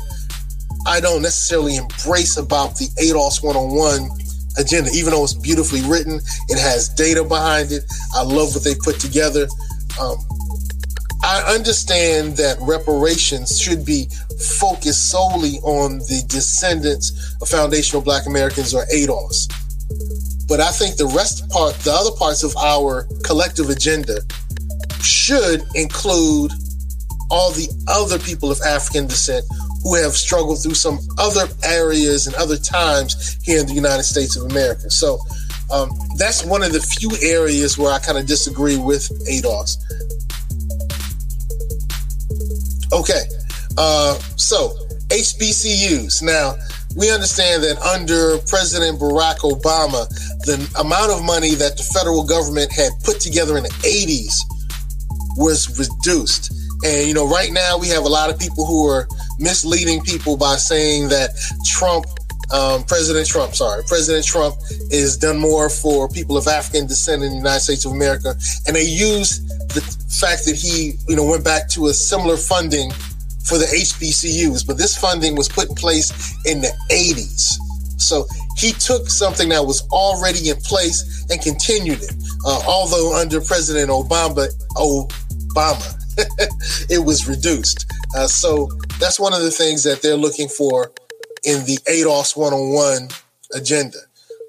[0.85, 4.24] I don't necessarily embrace about the ADOS 101
[4.57, 7.83] agenda, even though it's beautifully written, it has data behind it.
[8.13, 9.47] I love what they put together.
[9.99, 10.17] Um,
[11.23, 14.07] I understand that reparations should be
[14.59, 19.51] focused solely on the descendants of foundational Black Americans or ADOS.
[20.47, 24.21] But I think the rest part, the other parts of our collective agenda
[25.01, 26.51] should include
[27.31, 29.45] all the other people of African descent
[29.85, 34.35] who have struggled through some other areas and other times here in the United States
[34.35, 34.89] of America.
[34.89, 35.19] So
[35.71, 39.77] um, that's one of the few areas where I kind of disagree with ADOS.
[42.91, 43.25] Okay,
[43.77, 44.73] uh, so
[45.09, 46.23] HBCUs.
[46.23, 46.55] Now,
[46.95, 50.09] we understand that under President Barack Obama,
[50.45, 54.33] the amount of money that the federal government had put together in the 80s
[55.37, 56.51] was reduced.
[56.83, 59.07] And, you know, right now we have a lot of people who are
[59.39, 61.31] misleading people by saying that
[61.65, 62.05] Trump,
[62.51, 64.55] um, President Trump, sorry, President Trump
[64.91, 68.35] is done more for people of African descent in the United States of America.
[68.67, 69.39] And they use
[69.73, 69.81] the
[70.19, 72.91] fact that he, you know, went back to a similar funding
[73.43, 76.11] for the HBCUs, but this funding was put in place
[76.45, 77.53] in the 80s.
[78.01, 78.25] So
[78.57, 82.13] he took something that was already in place and continued it.
[82.45, 86.04] Uh, although under President Obama, Obama,
[86.89, 87.85] it was reduced.
[88.15, 90.91] Uh, so that's one of the things that they're looking for
[91.43, 93.09] in the ADOS 101
[93.53, 93.99] agenda.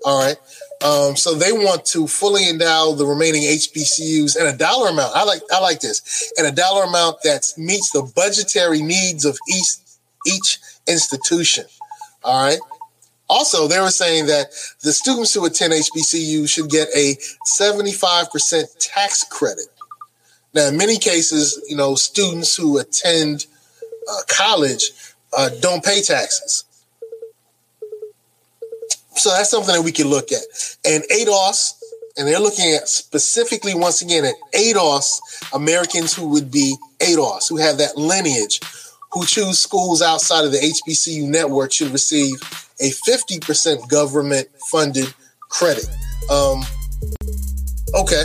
[0.05, 0.37] All right.
[0.85, 5.17] Um, so they want to fully endow the remaining HBCUs and a dollar amount.
[5.17, 9.39] I like I like this, and a dollar amount that meets the budgetary needs of
[9.49, 9.77] each
[10.27, 11.65] each institution.
[12.23, 12.59] All right.
[13.29, 14.53] Also, they were saying that
[14.83, 17.17] the students who attend HBCU should get a
[17.61, 19.67] 75% tax credit.
[20.57, 23.45] Now, in many cases, you know, students who attend
[24.11, 24.91] uh, college
[25.37, 26.65] uh, don't pay taxes.
[29.17, 30.41] So that's something that we can look at.
[30.83, 31.75] And ADOS,
[32.17, 35.21] and they're looking at specifically, once again, at ADOS
[35.53, 38.61] Americans who would be ADOS, who have that lineage,
[39.13, 42.37] who choose schools outside of the HBCU network should receive
[42.81, 45.13] a 50% government funded
[45.51, 45.87] credit.
[46.31, 46.63] Um,
[47.95, 48.25] okay.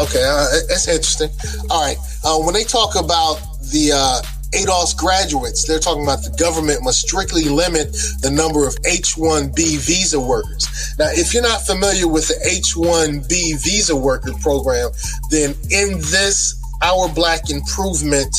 [0.00, 0.22] Okay.
[0.24, 1.30] Uh, that's interesting.
[1.70, 1.96] All right.
[2.24, 3.36] Uh, when they talk about
[3.72, 8.76] the uh, ADOS graduates, they're talking about the government must strictly limit the number of
[8.84, 10.68] H-1B visa workers.
[10.98, 14.90] Now, if you're not familiar with the H-1B visa worker program,
[15.30, 18.36] then in this Our Black Improvement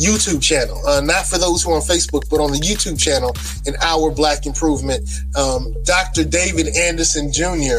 [0.00, 0.80] YouTube channel.
[0.86, 3.34] Uh, not for those who are on Facebook, but on the YouTube channel
[3.66, 5.08] in Our Black Improvement.
[5.36, 6.24] Um, Dr.
[6.24, 7.78] David Anderson Jr.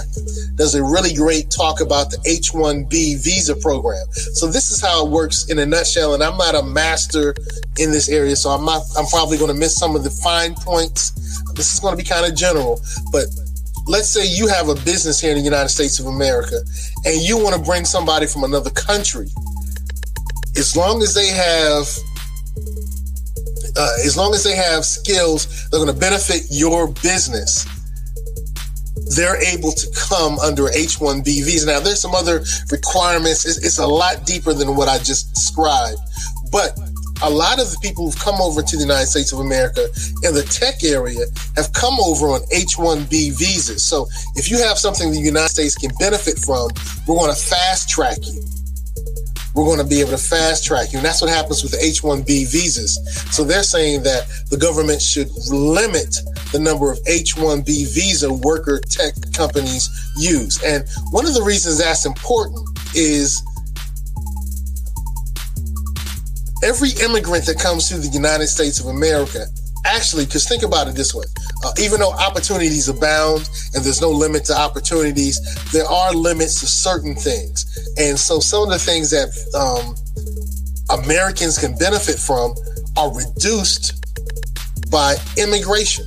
[0.56, 4.06] does a really great talk about the H 1B visa program.
[4.12, 6.14] So, this is how it works in a nutshell.
[6.14, 7.36] And I'm not a master
[7.78, 10.56] in this area, so I'm, not, I'm probably going to miss some of the fine
[10.56, 11.12] points.
[11.54, 13.26] This is going to be kind of general, but
[13.88, 16.58] let's say you have a business here in the United States of America
[17.06, 19.28] and you want to bring somebody from another country
[20.58, 21.88] as long as they have
[23.78, 27.68] uh, as long as they have skills that are going to benefit your business
[29.16, 31.68] they're able to come under H-1B visa.
[31.68, 33.46] Now, there's some other requirements.
[33.46, 36.00] It's, it's, a lot deeper than what I just described.
[36.52, 36.78] But
[37.22, 39.88] a lot of the people who've come over to the United States of America
[40.24, 43.84] in the tech area have come over on H-1B visas.
[43.84, 46.70] So if you have something the United States can benefit from,
[47.08, 48.44] we're going to fast track you
[49.56, 51.00] we're going to be able to fast track you.
[51.00, 53.00] And that's what happens with the H 1B visas.
[53.34, 56.20] So they're saying that the government should limit
[56.52, 60.62] the number of H 1B visa worker tech companies use.
[60.64, 63.42] And one of the reasons that's important is
[66.64, 69.46] every immigrant that comes to the United States of America
[69.86, 71.26] actually, because think about it this way
[71.66, 75.40] uh, even though opportunities abound and there's no limit to opportunities,
[75.72, 77.66] there are limits to certain things.
[77.98, 79.96] And so some of the things that um,
[81.00, 82.56] Americans can benefit from
[82.98, 84.04] are reduced
[84.92, 86.06] by immigration.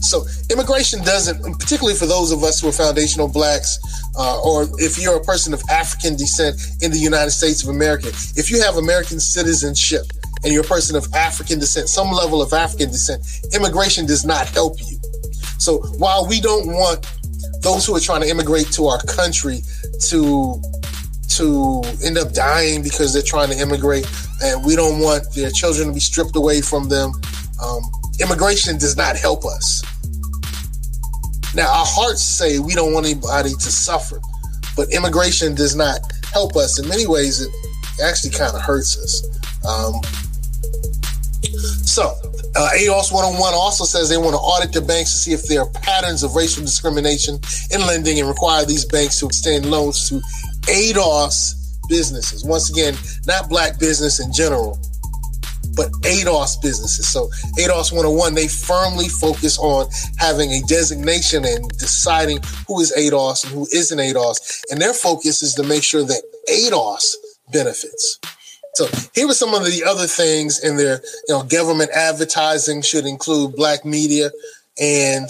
[0.00, 3.78] So immigration doesn't, particularly for those of us who are foundational blacks,
[4.18, 8.08] uh, or if you're a person of African descent in the United States of America,
[8.36, 10.06] if you have American citizenship,
[10.44, 13.22] and you're a person of African descent, some level of African descent,
[13.54, 14.98] immigration does not help you.
[15.58, 17.06] So while we don't want
[17.62, 19.62] those who are trying to immigrate to our country
[20.08, 20.60] to
[21.36, 24.06] to end up dying because they're trying to immigrate,
[24.42, 27.12] and we don't want their children to be stripped away from them.
[27.62, 27.82] Um,
[28.20, 29.82] immigration does not help us.
[31.54, 34.20] Now, our hearts say we don't want anybody to suffer,
[34.76, 36.00] but immigration does not
[36.32, 36.78] help us.
[36.78, 37.50] In many ways, it
[38.02, 39.22] actually kind of hurts us.
[39.64, 40.00] Um,
[41.84, 42.16] so,
[42.54, 45.60] uh, ADOS 101 also says they want to audit the banks to see if there
[45.60, 47.38] are patterns of racial discrimination
[47.70, 50.20] in lending and require these banks to extend loans to
[50.68, 51.54] ADOS
[51.88, 52.44] businesses.
[52.44, 52.94] Once again,
[53.26, 54.78] not black business in general,
[55.76, 57.08] but ADOS businesses.
[57.08, 63.44] So ADOS 101, they firmly focus on having a designation and deciding who is ADOS
[63.44, 64.62] and who isn't ADOS.
[64.70, 67.14] And their focus is to make sure that ADOS
[67.52, 68.18] benefits.
[68.74, 73.04] So here were some of the other things in their, you know, government advertising should
[73.04, 74.30] include black media
[74.80, 75.28] and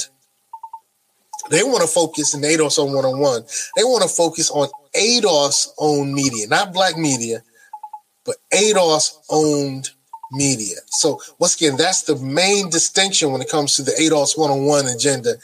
[1.51, 3.43] they want to focus in ADOS on one on one.
[3.77, 7.43] They want to focus on ADOS owned media, not black media,
[8.25, 9.91] but ADOS owned
[10.31, 10.77] media.
[10.89, 14.65] So once again, that's the main distinction when it comes to the ADOS one on
[14.65, 15.35] one agenda.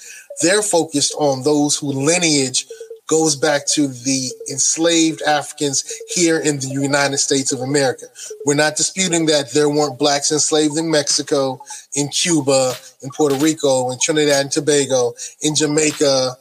[0.40, 2.66] They're focused on those who lineage
[3.08, 8.06] goes back to the enslaved Africans here in the United States of America.
[8.44, 11.60] We're not disputing that there weren't blacks enslaved in Mexico,
[11.94, 16.36] in Cuba, in Puerto Rico, in Trinidad and Tobago, in Jamaica,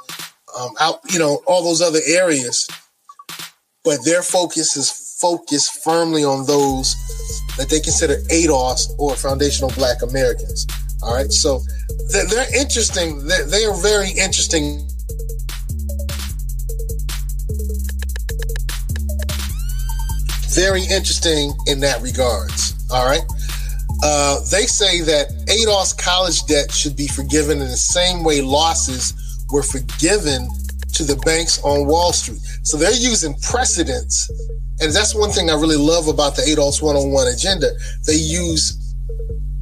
[0.59, 2.67] um, out, you know, all those other areas.
[3.83, 6.95] But their focus is focused firmly on those
[7.57, 10.67] that they consider ADOS or foundational black Americans.
[11.01, 11.31] All right.
[11.31, 11.61] So
[12.09, 13.25] they're, interesting.
[13.25, 14.87] They are very interesting
[20.57, 22.73] very interesting in that regards.
[22.91, 23.21] All right.
[24.01, 29.13] Uh, they say that ADOS college debt should be forgiven in the same way losses
[29.51, 30.49] were forgiven
[30.93, 32.39] to the banks on Wall Street.
[32.63, 34.31] So they're using precedents.
[34.81, 37.69] And that's one thing I really love about the ADOS 101 agenda.
[38.07, 38.73] They use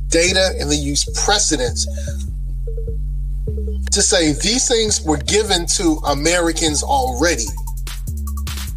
[0.08, 1.86] data and they use precedents
[3.92, 7.48] to say these things were given to Americans already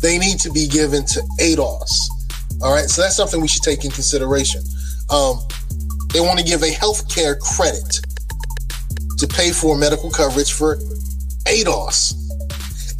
[0.00, 2.08] they need to be given to ADOS.
[2.62, 4.62] All right, so that's something we should take in consideration.
[5.10, 5.40] Um,
[6.12, 8.00] they want to give a health care credit
[9.18, 10.76] to pay for medical coverage for
[11.46, 12.14] ADOS.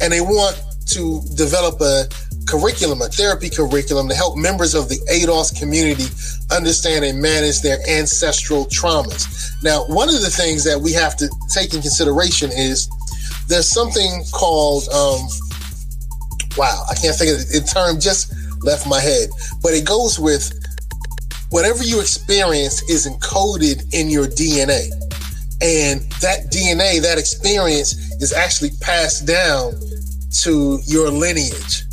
[0.01, 2.07] And they want to develop a
[2.47, 6.05] curriculum, a therapy curriculum to help members of the ADOS community
[6.51, 9.51] understand and manage their ancestral traumas.
[9.63, 12.89] Now, one of the things that we have to take in consideration is
[13.47, 15.27] there's something called um,
[16.59, 17.47] wow, I can't think of.
[17.47, 19.29] The term just left my head,
[19.63, 20.51] but it goes with
[21.51, 24.91] whatever you experience is encoded in your DNA.
[25.61, 29.73] And that DNA, that experience is actually passed down
[30.43, 31.83] to your lineage.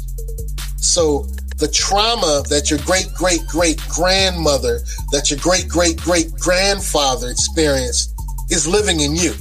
[0.79, 1.27] So
[1.59, 4.81] the trauma that your great great great grandmother,
[5.13, 8.13] that your great great great grandfather experienced
[8.51, 9.33] is living in you.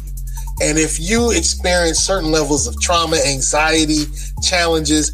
[0.62, 4.06] And if you experience certain levels of trauma, anxiety,
[4.42, 5.14] challenges,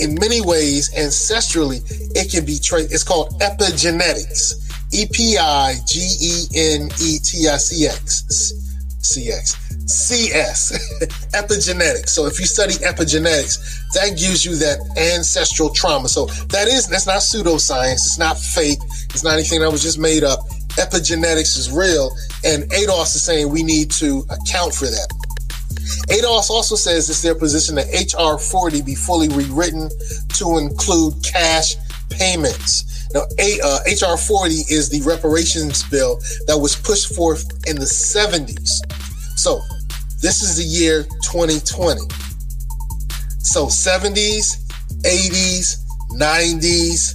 [0.00, 1.82] in many ways, ancestrally,
[2.14, 2.92] it can be traced.
[2.92, 4.64] It's called epigenetics.
[4.92, 8.24] E P I G E N E T I C X.
[9.00, 9.56] C X.
[9.90, 10.72] C S.
[11.34, 12.08] Epigenetics.
[12.10, 16.08] So if you study epigenetics, that gives you that ancestral trauma.
[16.08, 17.92] So that is, that's not pseudoscience.
[17.92, 18.78] It's not fake.
[19.10, 20.40] It's not anything that was just made up.
[20.78, 22.16] Epigenetics is real.
[22.44, 25.08] And ADOS is saying we need to account for that.
[26.08, 29.90] ADOS also says it's their position that HR 40 be fully rewritten
[30.34, 31.76] to include cash
[32.10, 33.08] payments.
[33.14, 38.80] Now, uh, HR 40 is the reparations bill that was pushed forth in the 70s.
[39.36, 39.60] So,
[40.20, 42.00] this is the year 2020.
[43.40, 44.64] So, 70s,
[45.02, 47.14] 80s, 90s,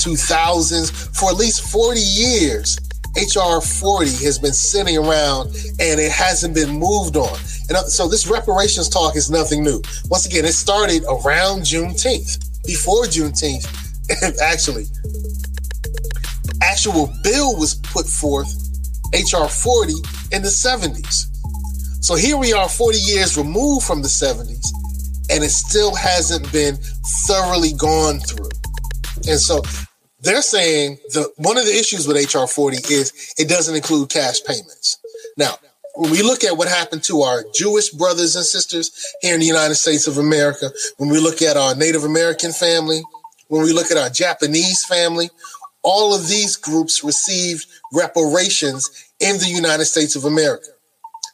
[0.00, 2.78] 2000s, for at least 40 years,
[3.16, 5.48] HR 40 has been sitting around
[5.78, 7.38] and it hasn't been moved on.
[7.68, 9.82] And so this reparations talk is nothing new.
[10.08, 12.42] Once again, it started around Juneteenth.
[12.64, 13.66] Before Juneteenth,
[14.40, 14.86] actually,
[16.62, 18.48] actual bill was put forth,
[19.12, 19.92] HR 40,
[20.32, 21.26] in the 70s.
[22.02, 24.66] So here we are 40 years removed from the 70s,
[25.30, 26.76] and it still hasn't been
[27.26, 28.48] thoroughly gone through.
[29.28, 29.62] And so
[30.22, 34.42] they're saying the one of the issues with HR 40 is it doesn't include cash
[34.44, 34.98] payments.
[35.36, 35.56] Now,
[35.94, 39.46] when we look at what happened to our Jewish brothers and sisters here in the
[39.46, 43.02] United States of America, when we look at our Native American family,
[43.48, 45.28] when we look at our Japanese family,
[45.82, 50.68] all of these groups received reparations in the United States of America.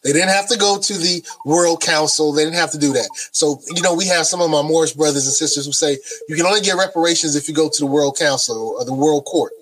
[0.04, 2.32] They didn't have to go to the World Council.
[2.32, 3.08] They didn't have to do that.
[3.32, 6.36] So, you know, we have some of my Moorish brothers and sisters who say you
[6.36, 9.52] can only get reparations if you go to the World Council or the World Court.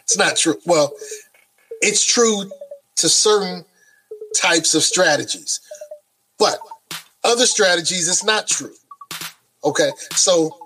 [0.00, 0.56] It's not true.
[0.64, 0.92] Well,
[1.80, 2.50] it's true
[2.96, 3.64] to certain
[4.36, 5.60] types of strategies.
[6.38, 6.58] But
[7.24, 8.74] other strategies, it's not true.
[9.64, 9.90] Okay.
[10.14, 10.56] So,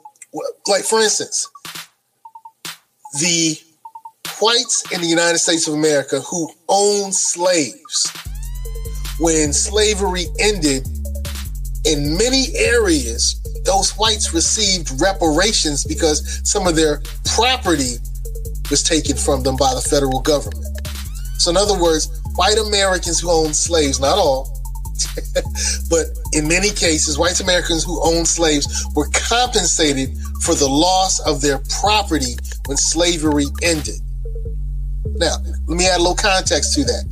[0.66, 1.48] like for instance,
[3.20, 3.58] the
[4.40, 8.12] whites in the United States of America who owned slaves,
[9.22, 10.84] when slavery ended,
[11.84, 17.00] in many areas, those whites received reparations because some of their
[17.36, 17.98] property
[18.68, 20.66] was taken from them by the federal government.
[21.38, 24.60] So, in other words, white Americans who owned slaves, not all,
[25.90, 31.40] but in many cases, white Americans who owned slaves were compensated for the loss of
[31.40, 32.34] their property
[32.66, 34.00] when slavery ended.
[35.14, 35.36] Now,
[35.68, 37.04] let me add a little context to that.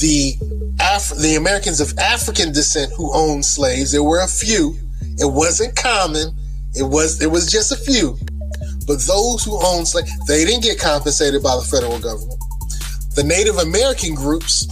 [0.00, 0.36] The
[0.80, 4.76] Af- the Americans of African descent who owned slaves, there were a few.
[5.18, 6.34] It wasn't common.
[6.74, 8.16] It was it was just a few.
[8.86, 12.38] But those who owned slaves, they didn't get compensated by the federal government
[13.18, 14.68] the Native American groups,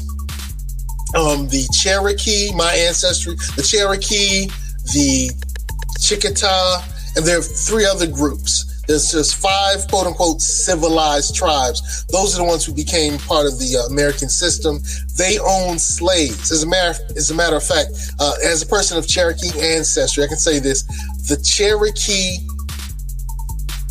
[1.17, 4.47] um, the Cherokee, my ancestry, the Cherokee,
[4.95, 5.31] the
[5.99, 6.81] Chickasaw,
[7.17, 8.76] and there are three other groups.
[8.87, 12.05] There's just five quote unquote civilized tribes.
[12.07, 14.81] Those are the ones who became part of the uh, American system.
[15.17, 16.53] They own slaves.
[16.53, 20.25] As a matter, as a matter of fact, uh, as a person of Cherokee ancestry,
[20.25, 20.85] I can say this:
[21.29, 22.39] the Cherokee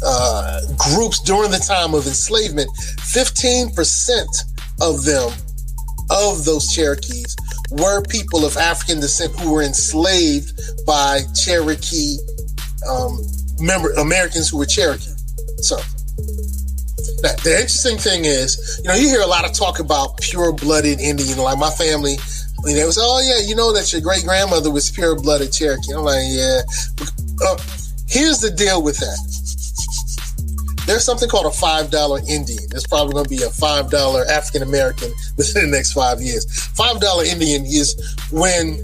[0.03, 4.25] uh, groups during the time of enslavement, 15%
[4.81, 5.31] of them,
[6.09, 7.35] of those Cherokees,
[7.71, 12.17] were people of African descent who were enslaved by Cherokee
[12.87, 13.19] um,
[13.59, 15.11] member Americans who were Cherokee.
[15.57, 15.77] So,
[17.21, 20.99] now, the interesting thing is, you know, you hear a lot of talk about pure-blooded
[20.99, 21.37] Indian.
[21.37, 22.17] Like my family,
[22.65, 25.93] you know, was, oh yeah, you know that your great grandmother was pure-blooded Cherokee.
[25.93, 26.61] I'm like, yeah.
[27.41, 27.57] Uh,
[28.07, 29.35] here's the deal with that
[30.85, 32.63] there's something called a five dollar Indian.
[32.69, 36.45] There's probably going to be a five dollar African American within the next five years.
[36.69, 37.95] Five dollar Indian is
[38.31, 38.77] when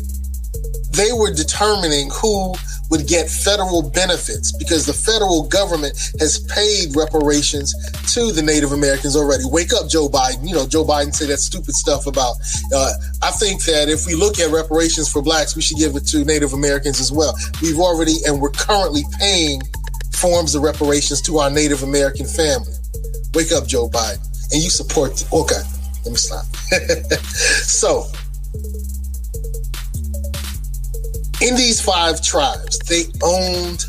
[0.92, 2.54] they were determining who
[2.92, 7.74] would get federal benefits because the federal government has paid reparations
[8.14, 9.44] to the Native Americans already.
[9.48, 10.48] Wake up, Joe Biden.
[10.48, 12.36] You know, Joe Biden said that stupid stuff about.
[12.76, 12.92] Uh,
[13.24, 16.26] I think that if we look at reparations for blacks, we should give it to
[16.26, 17.34] Native Americans as well.
[17.62, 19.62] We've already and we're currently paying
[20.20, 22.74] forms of reparations to our Native American family.
[23.34, 24.20] Wake up, Joe Biden.
[24.52, 25.16] And you support.
[25.16, 25.64] The, okay,
[26.04, 26.46] let me stop.
[27.64, 28.06] so,
[31.42, 33.84] in these five tribes, they owned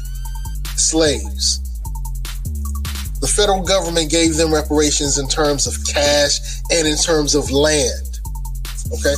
[0.77, 1.59] slaves.
[3.21, 6.41] The federal government gave them reparations in terms of cash
[6.71, 8.19] and in terms of land.
[8.93, 9.15] Okay?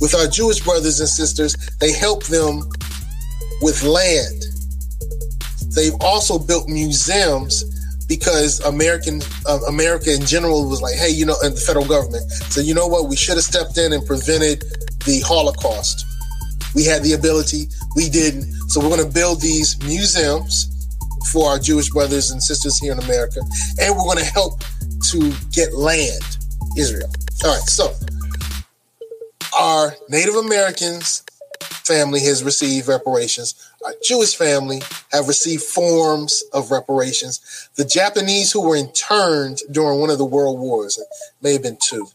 [0.00, 2.68] With our Jewish brothers and sisters, they helped them
[3.62, 4.44] with land.
[5.74, 7.64] They've also built museums
[8.06, 12.30] because American uh, America in general was like, hey, you know, and the federal government.
[12.30, 13.08] So you know what?
[13.08, 14.62] We should have stepped in and prevented
[15.04, 16.04] the Holocaust.
[16.74, 18.52] We had the ability, we didn't.
[18.68, 20.68] So we're going to build these museums
[21.32, 23.40] for our Jewish brothers and sisters here in America,
[23.80, 24.62] and we're going to help
[25.10, 26.22] to get land,
[26.76, 27.10] Israel.
[27.44, 27.92] All right, so
[29.58, 31.24] our Native Americans
[31.60, 33.54] family has received reparations.
[33.84, 34.82] Our Jewish family
[35.12, 37.68] have received forms of reparations.
[37.76, 41.06] The Japanese who were interned during one of the world wars, it
[41.40, 42.08] may have been two,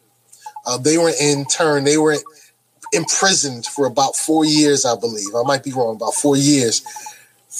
[0.65, 2.17] uh, they were interned, they were
[2.93, 5.35] imprisoned for about four years, I believe.
[5.35, 6.83] I might be wrong, about four years.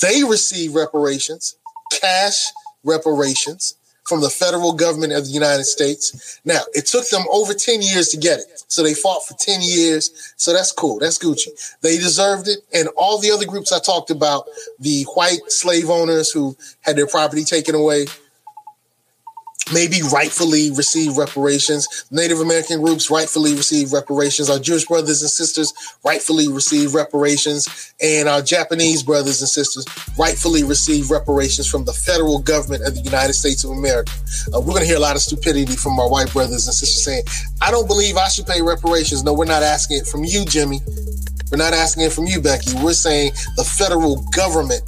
[0.02, 1.56] They received reparations,
[1.92, 2.46] cash
[2.84, 3.76] reparations
[4.06, 6.40] from the federal government of the United States.
[6.44, 8.64] Now, it took them over 10 years to get it.
[8.68, 10.34] So they fought for 10 years.
[10.36, 11.00] So that's cool.
[11.00, 11.48] That's Gucci.
[11.82, 12.60] They deserved it.
[12.74, 14.46] And all the other groups I talked about,
[14.80, 18.08] the white slave owners who had their property taken away,
[19.72, 22.06] maybe rightfully receive reparations.
[22.12, 24.50] Native American groups rightfully receive reparations.
[24.50, 27.94] Our Jewish brothers and sisters rightfully receive reparations.
[28.02, 29.86] And our Japanese brothers and sisters
[30.18, 34.12] rightfully receive reparations from the federal government of the United States of America.
[34.54, 37.06] Uh, we're going to hear a lot of stupidity from our white brothers and sisters
[37.06, 37.24] saying,
[37.62, 39.24] I don't believe I should pay reparations.
[39.24, 40.82] No, we're not asking it from you, Jimmy.
[41.52, 42.74] We're not asking it from you, Becky.
[42.84, 44.82] We're saying the federal government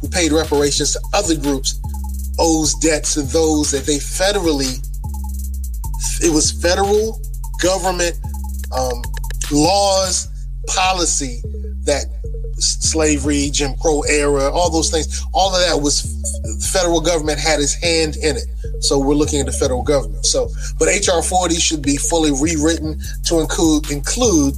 [0.00, 1.79] who paid reparations to other groups
[2.40, 4.80] owes debt to those that they federally,
[6.24, 7.20] it was federal
[7.62, 8.18] government
[8.72, 9.02] um,
[9.52, 10.26] laws,
[10.66, 11.42] policy
[11.84, 12.04] that
[12.56, 16.02] slavery, Jim Crow era, all those things, all of that was
[16.42, 18.44] the federal government had his hand in it.
[18.80, 20.24] So we're looking at the federal government.
[20.26, 24.54] So, but HR 40 should be fully rewritten to include include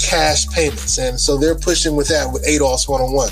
[0.00, 0.98] cash payments.
[0.98, 3.30] And so they're pushing with that with ADOS 101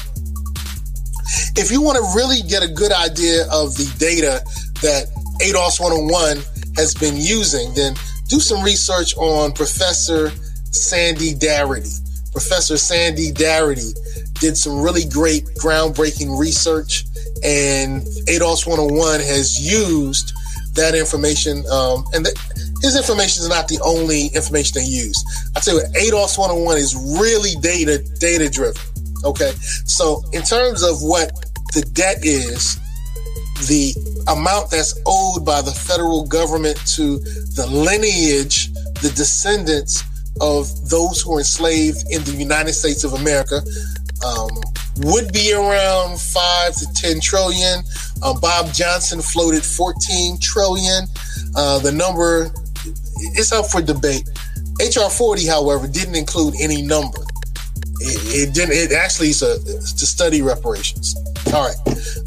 [1.57, 4.43] if you want to really get a good idea of the data
[4.83, 5.07] that
[5.41, 6.43] ADOS 101
[6.77, 7.95] has been using, then
[8.29, 10.31] do some research on Professor
[10.71, 12.01] Sandy Darity.
[12.33, 13.93] Professor Sandy Darity
[14.41, 17.05] did some really great groundbreaking research,
[17.45, 20.33] and ADOS 101 has used
[20.75, 21.65] that information.
[21.71, 22.33] Um, and the,
[22.81, 25.23] his information is not the only information they use.
[25.55, 28.83] I tell you, ADOS 101 is really data data driven.
[29.25, 29.53] Okay.
[29.87, 31.33] So, in terms of what
[31.75, 32.79] the debt is,
[33.69, 33.95] the
[34.29, 37.19] amount that's owed by the federal government to
[37.55, 40.03] the lineage, the descendants
[40.41, 43.63] of those who were enslaved in the United States of America,
[44.27, 44.51] um,
[44.99, 47.83] would be around five to 10 trillion.
[48.23, 51.05] Um, Bob Johnson floated 14 trillion.
[51.57, 52.51] Uh, the number
[53.39, 54.29] is up for debate.
[54.81, 57.19] HR 40, however, didn't include any number
[58.01, 58.75] it, it didn't.
[58.75, 61.15] It actually is a, to study reparations.
[61.53, 61.77] All right.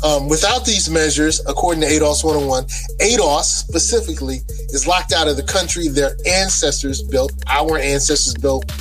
[0.03, 2.65] Um, without these measures, according to ADOS 101,
[3.01, 8.71] ADOS specifically is locked out of the country their ancestors built, our ancestors built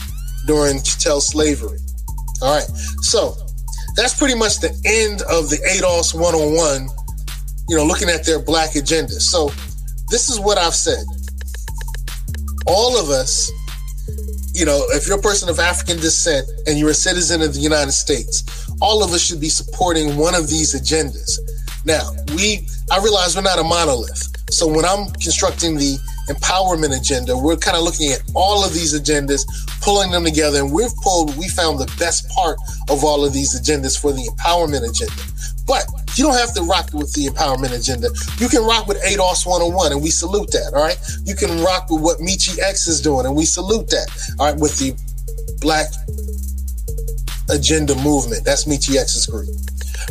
[0.46, 1.78] during chattel slavery.
[2.42, 2.68] All right.
[3.00, 3.36] So
[3.96, 6.88] that's pretty much the end of the ADOS 101,
[7.68, 9.12] you know, looking at their black agenda.
[9.12, 9.50] So
[10.10, 11.04] this is what I've said.
[12.66, 13.50] All of us
[14.54, 17.60] you know, if you're a person of African descent and you're a citizen of the
[17.60, 21.38] United States, all of us should be supporting one of these agendas.
[21.84, 24.30] Now, we, I realize we're not a monolith.
[24.50, 25.98] So when I'm constructing the
[26.30, 29.42] empowerment agenda, we're kind of looking at all of these agendas,
[29.82, 32.56] pulling them together, and we've pulled, we found the best part
[32.88, 35.22] of all of these agendas for the empowerment agenda.
[35.66, 35.84] But
[36.16, 38.08] you don't have to rock with the empowerment agenda.
[38.38, 40.72] You can rock with ADOS 101, and we salute that.
[40.74, 40.98] All right.
[41.24, 44.06] You can rock with what Michi X is doing, and we salute that.
[44.38, 44.58] All right.
[44.58, 44.94] With the
[45.60, 45.86] Black
[47.50, 48.44] Agenda Movement.
[48.44, 49.48] That's Michi X's group.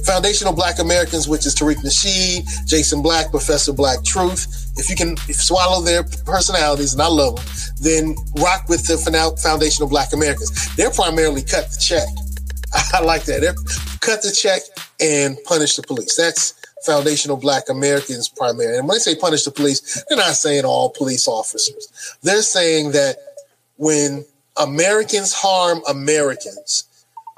[0.05, 4.71] Foundational Black Americans, which is Tariq Nasheed, Jason Black, Professor Black Truth.
[4.75, 7.45] If you can swallow their personalities, and I love them,
[7.79, 8.97] then rock with the
[9.41, 10.75] Foundational Black Americans.
[10.75, 12.07] They're primarily cut the check.
[12.93, 13.41] I like that.
[14.01, 14.61] Cut the check
[14.99, 16.15] and punish the police.
[16.15, 16.53] That's
[16.85, 18.77] foundational black Americans primarily.
[18.77, 22.17] And when they say punish the police, they're not saying all police officers.
[22.23, 23.17] They're saying that
[23.77, 24.25] when
[24.57, 26.83] Americans harm Americans,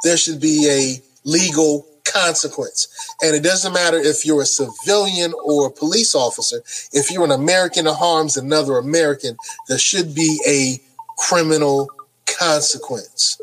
[0.03, 2.87] there should be a legal consequence.
[3.21, 6.61] And it doesn't matter if you're a civilian or a police officer,
[6.93, 10.79] if you're an American that harms another American, there should be a
[11.17, 11.89] criminal
[12.25, 13.39] consequence.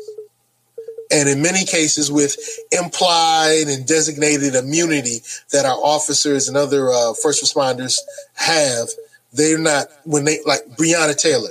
[1.13, 2.35] And in many cases with
[2.71, 5.19] implied and designated immunity
[5.51, 7.99] that our officers and other uh, first responders
[8.33, 8.89] have.
[9.31, 11.49] They're not when they like Breonna Taylor,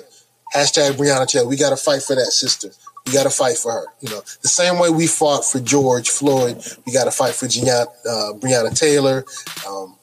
[0.55, 1.49] hashtag Breonna Taylor.
[1.49, 2.69] We got to fight for that sister.
[3.07, 3.87] We got to fight for her.
[4.01, 7.47] You know, the same way we fought for George Floyd, we got to fight for
[7.47, 9.25] Breonna, uh, Breonna Taylor.
[9.69, 9.97] Um,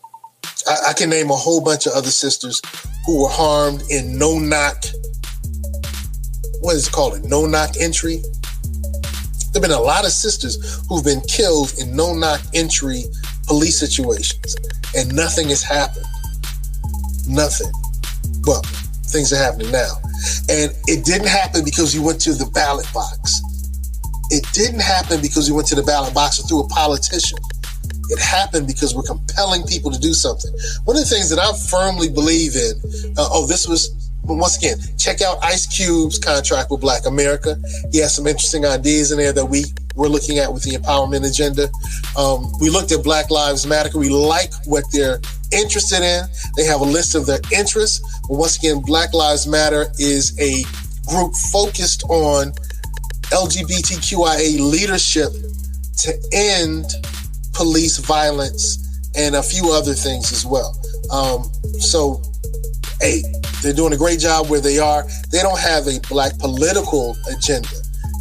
[0.68, 2.62] I, I can name a whole bunch of other sisters
[3.06, 4.84] who were harmed in no knock.
[6.60, 7.14] What is it called?
[7.14, 8.22] A No knock entry.
[9.60, 13.04] There've been a lot of sisters who've been killed in no knock entry
[13.46, 14.56] police situations,
[14.96, 16.06] and nothing has happened.
[17.28, 17.70] Nothing.
[18.46, 18.62] Well,
[19.12, 20.00] things are happening now.
[20.48, 23.42] And it didn't happen because you went to the ballot box.
[24.32, 27.40] It didn't happen because you went to the ballot box or through a politician.
[28.12, 30.54] It happened because we're compelling people to do something.
[30.86, 32.80] One of the things that I firmly believe in,
[33.18, 33.92] uh, oh, this was,
[34.38, 37.58] once again, check out Ice Cube's contract with Black America.
[37.92, 39.66] He has some interesting ideas in there that we
[39.96, 41.68] we're looking at with the empowerment agenda.
[42.18, 43.98] Um, we looked at Black Lives Matter.
[43.98, 45.20] We like what they're
[45.52, 46.24] interested in.
[46.56, 48.00] They have a list of their interests.
[48.28, 50.64] But once again, Black Lives Matter is a
[51.10, 52.54] group focused on
[53.32, 55.32] LGBTQIA leadership
[55.98, 56.86] to end
[57.54, 58.78] police violence
[59.16, 60.80] and a few other things as well.
[61.12, 62.22] Um, so,
[63.02, 63.22] hey,
[63.62, 65.04] they're doing a great job where they are.
[65.32, 67.70] They don't have a black political agenda,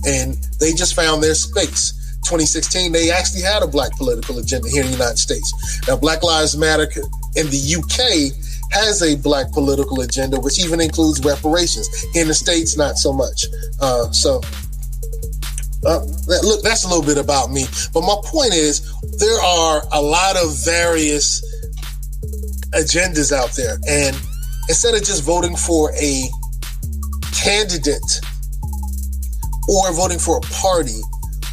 [0.07, 1.95] and they just found their space.
[2.24, 5.80] 2016, they actually had a black political agenda here in the United States.
[5.89, 6.86] Now, Black Lives Matter
[7.36, 8.36] in the UK
[8.70, 11.89] has a black political agenda, which even includes reparations.
[12.14, 13.47] In the States, not so much.
[13.80, 14.43] Uh, so,
[15.86, 17.64] uh, that, look, that's a little bit about me.
[17.95, 18.82] But my point is,
[19.16, 21.41] there are a lot of various
[22.74, 23.78] agendas out there.
[23.89, 24.14] And
[24.69, 26.29] instead of just voting for a
[27.33, 28.21] candidate
[29.69, 31.01] or voting for a party,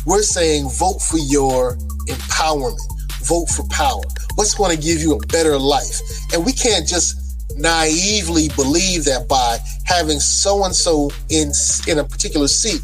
[0.05, 1.75] we're saying vote for your
[2.07, 2.79] empowerment,
[3.23, 4.03] vote for power.
[4.35, 5.99] What's going to give you a better life?
[6.33, 7.21] And we can't just
[7.57, 11.51] naively believe that by having so and so in
[11.87, 12.81] in a particular seat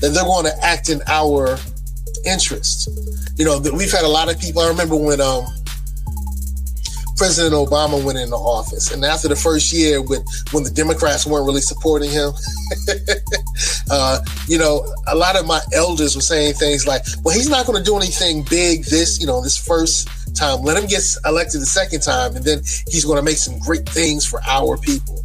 [0.00, 1.56] that they're going to act in our
[2.26, 2.88] interests.
[3.36, 4.62] You know, we've had a lot of people.
[4.62, 5.46] I remember when um,
[7.22, 11.46] President Obama went into office, and after the first year, when when the Democrats weren't
[11.46, 12.32] really supporting him,
[13.92, 14.18] uh,
[14.48, 17.78] you know, a lot of my elders were saying things like, "Well, he's not going
[17.78, 20.62] to do anything big this, you know, this first time.
[20.62, 22.58] Let him get elected the second time, and then
[22.88, 25.22] he's going to make some great things for our people."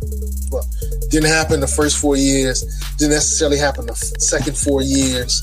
[0.52, 0.70] Well,
[1.10, 2.62] didn't happen the first four years.
[3.00, 5.42] Didn't necessarily happen the second four years.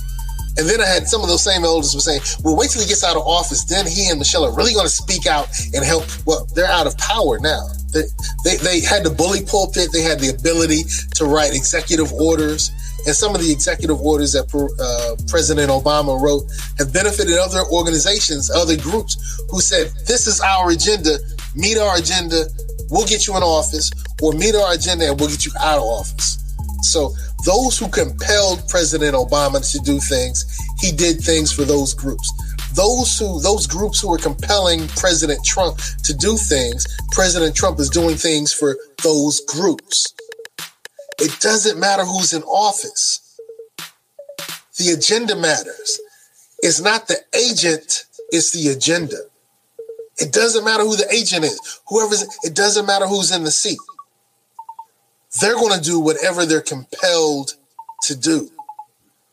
[0.57, 2.89] And then I had some of those same elders were saying, well, wait till he
[2.89, 3.65] gets out of office.
[3.65, 6.05] Then he and Michelle are really going to speak out and help.
[6.27, 7.67] Well, they're out of power now.
[7.93, 8.03] They,
[8.45, 9.91] they, they had the bully pulpit.
[9.93, 10.83] They had the ability
[11.17, 12.71] to write executive orders.
[13.07, 16.45] And some of the executive orders that uh, President Obama wrote
[16.79, 21.19] have benefited other organizations, other groups who said, this is our agenda,
[21.55, 22.47] meet our agenda,
[22.91, 23.91] we'll get you in office,
[24.23, 26.44] or meet our agenda and we'll get you out of office.
[26.85, 27.15] So
[27.45, 30.45] those who compelled President Obama to do things,
[30.81, 32.33] he did things for those groups.
[32.75, 37.89] Those who those groups who were compelling President Trump to do things, President Trump is
[37.89, 40.13] doing things for those groups.
[41.21, 43.39] It doesn't matter who's in office.
[44.79, 46.01] The agenda matters.
[46.59, 49.19] It's not the agent, it's the agenda.
[50.19, 51.81] It doesn't matter who the agent is.
[51.89, 53.79] Whoever's it doesn't matter who's in the seat
[55.41, 57.55] they're going to do whatever they're compelled
[58.03, 58.51] to do.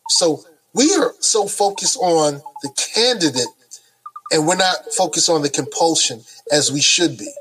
[0.10, 0.43] So
[0.74, 3.47] we are so focused on the candidate
[4.32, 6.22] and we're not focused on the compulsion
[6.52, 7.32] as we should be.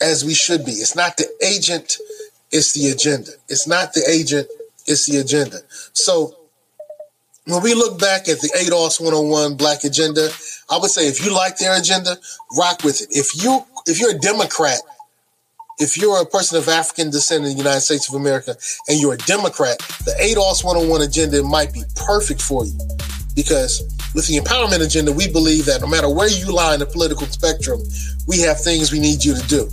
[0.00, 0.72] As we should be.
[0.72, 1.98] It's not the agent,
[2.50, 3.32] it's the agenda.
[3.48, 4.48] It's not the agent,
[4.86, 5.60] it's the agenda.
[5.92, 6.36] So
[7.46, 10.30] when we look back at the ADOS 101 Black Agenda,
[10.70, 12.16] I would say if you like their agenda,
[12.56, 13.08] rock with it.
[13.10, 14.80] If you if you're a Democrat
[15.78, 18.56] if you're a person of African descent in the United States of America
[18.88, 22.78] and you're a Democrat, the ADOS 101 agenda might be perfect for you.
[23.34, 23.82] Because
[24.14, 27.26] with the empowerment agenda, we believe that no matter where you lie in the political
[27.26, 27.80] spectrum,
[28.28, 29.68] we have things we need you to do.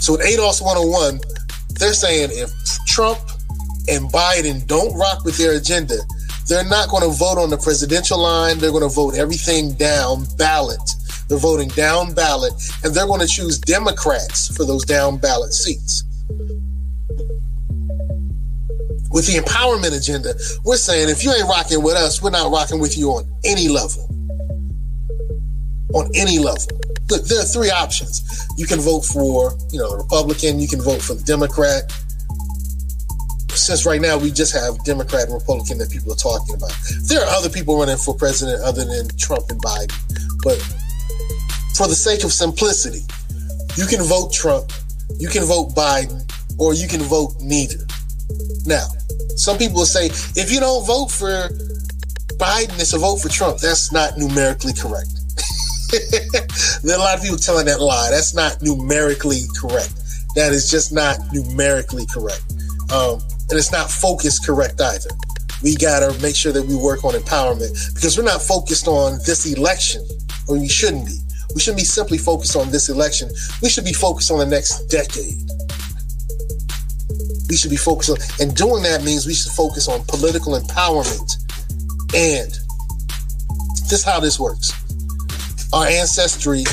[0.00, 1.20] So with ADOS 101,
[1.70, 2.50] they're saying if
[2.86, 3.18] Trump
[3.88, 5.96] and Biden don't rock with their agenda,
[6.46, 8.58] they're not going to vote on the presidential line.
[8.58, 10.78] They're going to vote everything down ballot
[11.34, 12.52] they're voting down ballot,
[12.84, 16.04] and they're going to choose Democrats for those down ballot seats.
[19.10, 22.78] With the empowerment agenda, we're saying if you ain't rocking with us, we're not rocking
[22.78, 24.08] with you on any level.
[25.92, 26.80] On any level.
[27.10, 28.22] Look, there are three options.
[28.56, 31.92] You can vote for, you know, the Republican, you can vote for the Democrat.
[33.56, 36.72] since right now we just have Democrat and Republican that people are talking about.
[37.08, 39.94] There are other people running for president other than Trump and Biden,
[40.42, 40.58] but
[41.76, 43.02] for the sake of simplicity,
[43.76, 44.70] you can vote Trump,
[45.18, 46.22] you can vote Biden,
[46.58, 47.84] or you can vote neither.
[48.66, 48.86] Now,
[49.36, 51.48] some people will say if you don't vote for
[52.38, 53.58] Biden, it's a vote for Trump.
[53.58, 55.10] That's not numerically correct.
[56.82, 58.10] there are a lot of people telling that lie.
[58.10, 59.92] That's not numerically correct.
[60.34, 62.42] That is just not numerically correct.
[62.92, 63.20] Um,
[63.50, 65.10] and it's not focused correct either.
[65.62, 69.18] We got to make sure that we work on empowerment because we're not focused on
[69.26, 70.04] this election,
[70.48, 71.18] or we shouldn't be.
[71.54, 73.30] We shouldn't be simply focused on this election.
[73.62, 75.38] We should be focused on the next decade.
[77.48, 81.36] We should be focused on, and doing that means we should focus on political empowerment.
[82.14, 82.50] And
[83.86, 84.72] this is how this works.
[85.72, 86.64] Our ancestry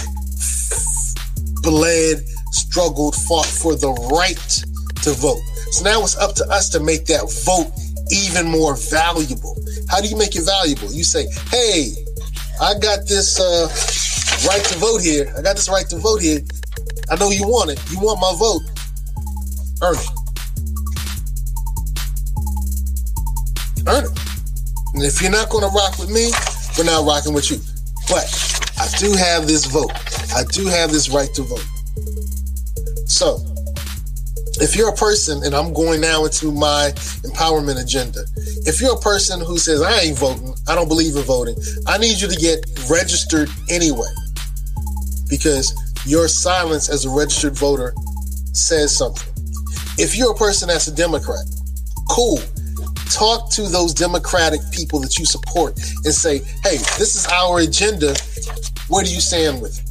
[1.62, 4.64] bled, struggled, fought for the right
[5.04, 5.42] to vote.
[5.72, 7.72] So now it's up to us to make that vote
[8.12, 9.56] even more valuable.
[9.90, 10.92] How do you make it valuable?
[10.92, 11.92] You say, hey,
[12.60, 13.68] I got this uh,
[14.48, 15.32] right to vote here.
[15.38, 16.42] I got this right to vote here.
[17.10, 17.80] I know you want it.
[17.92, 18.62] You want my vote.
[19.84, 20.10] Earn it.
[23.88, 24.20] Earn it.
[24.94, 26.32] And if you're not going to rock with me,
[26.78, 27.58] we're not rocking with you.
[28.10, 28.26] But
[28.78, 29.92] I do have this vote.
[30.36, 31.66] I do have this right to vote.
[33.06, 33.40] So,
[34.60, 36.92] if you're a person, and I'm going now into my
[37.24, 38.24] empowerment agenda,
[38.66, 41.56] if you're a person who says, I ain't voting, I don't believe in voting,
[41.88, 44.10] I need you to get registered anyway.
[45.32, 45.74] Because
[46.06, 47.94] your silence as a registered voter
[48.54, 49.34] says something.
[49.98, 51.46] If you're a person that's a Democrat,
[52.10, 52.40] cool.
[53.10, 58.14] Talk to those Democratic people that you support and say, hey, this is our agenda.
[58.90, 59.86] Where do you stand with it?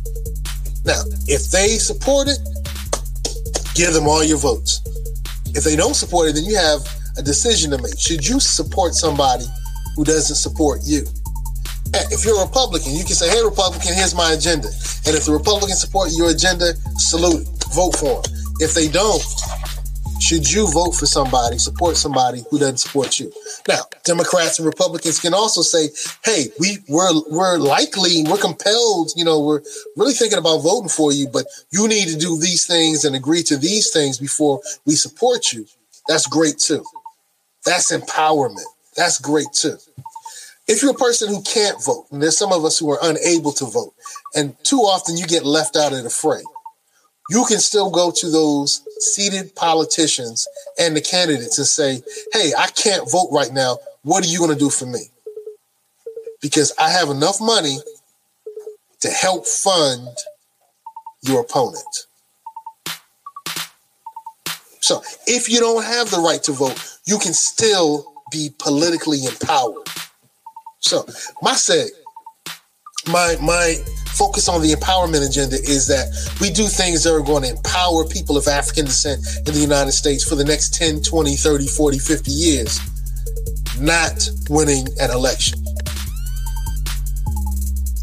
[0.85, 2.39] Now, if they support it,
[3.75, 4.81] give them all your votes.
[5.55, 6.81] If they don't support it, then you have
[7.17, 7.99] a decision to make.
[7.99, 9.45] Should you support somebody
[9.97, 11.05] who doesn't support you?
[11.95, 14.69] If you're a Republican, you can say, hey, Republican, here's my agenda.
[15.07, 18.33] And if the Republicans support your agenda, salute, vote for them.
[18.61, 19.23] If they don't,
[20.21, 23.33] should you vote for somebody, support somebody who doesn't support you?
[23.67, 25.89] Now, Democrats and Republicans can also say,
[26.25, 29.63] hey, we, we're, we're likely, we're compelled, you know, we're
[29.97, 33.43] really thinking about voting for you, but you need to do these things and agree
[33.45, 35.67] to these things before we support you.
[36.07, 36.85] That's great too.
[37.65, 38.67] That's empowerment.
[38.97, 39.79] That's great too.
[40.71, 43.51] If you're a person who can't vote, and there's some of us who are unable
[43.55, 43.93] to vote,
[44.37, 46.43] and too often you get left out of the fray,
[47.29, 50.47] you can still go to those seated politicians
[50.79, 52.01] and the candidates and say,
[52.33, 53.79] hey, I can't vote right now.
[54.03, 55.11] What are you going to do for me?
[56.41, 57.79] Because I have enough money
[59.01, 60.07] to help fund
[61.23, 62.07] your opponent.
[64.79, 69.89] So if you don't have the right to vote, you can still be politically empowered.
[70.81, 71.07] So
[71.43, 71.89] my say,
[73.07, 73.77] my my
[74.15, 76.09] focus on the empowerment agenda is that
[76.41, 79.93] we do things that are going to empower people of African descent in the United
[79.93, 82.81] States for the next 10, 20, 30, 40, 50 years,
[83.79, 85.60] not winning an election.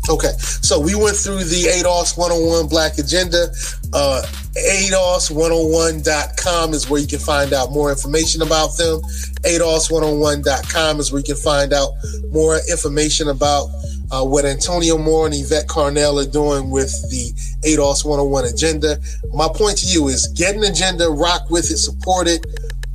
[0.09, 3.49] Okay, so we went through the ADOS 101 Black Agenda.
[3.91, 4.21] Uh,
[4.55, 9.01] ADOS101.com is where you can find out more information about them.
[9.43, 11.91] ADOS101.com is where you can find out
[12.31, 13.67] more information about
[14.09, 17.33] uh, what Antonio Moore and Yvette Carnell are doing with the
[17.65, 18.97] ADOS 101 agenda.
[19.33, 22.45] My point to you is get an agenda, rock with it, support it,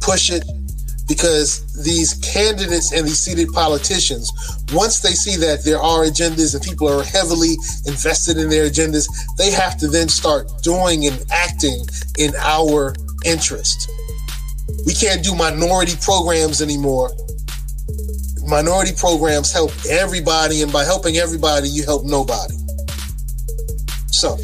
[0.00, 0.44] push it,
[1.09, 4.32] because these candidates and these seated politicians,
[4.72, 9.09] once they see that there are agendas and people are heavily invested in their agendas,
[9.36, 11.84] they have to then start doing and acting
[12.18, 12.94] in our
[13.24, 13.90] interest.
[14.86, 17.11] We can't do minority programs anymore
[18.46, 22.55] minority programs help everybody, and by helping everybody, you help nobody.
[24.09, 24.36] So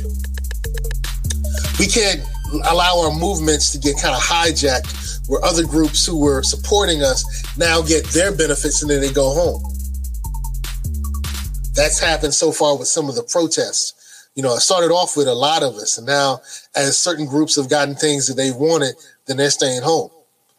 [1.78, 2.22] we can't
[2.64, 4.88] allow our movements to get kind of hijacked
[5.28, 7.24] where other groups who were supporting us
[7.56, 9.62] now get their benefits and then they go home.
[11.74, 13.94] That's happened so far with some of the protests.
[14.34, 16.40] You know, I started off with a lot of us, and now
[16.74, 18.94] as certain groups have gotten things that they wanted,
[19.26, 20.10] then they're staying home.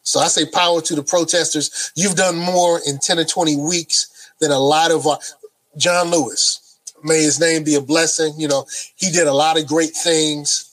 [0.04, 1.92] So I say power to the protesters.
[1.96, 5.20] You've done more in 10 or 20 weeks than a lot of our
[5.78, 6.78] John Lewis.
[7.04, 8.34] May his name be a blessing.
[8.38, 8.66] You know,
[8.96, 10.69] he did a lot of great things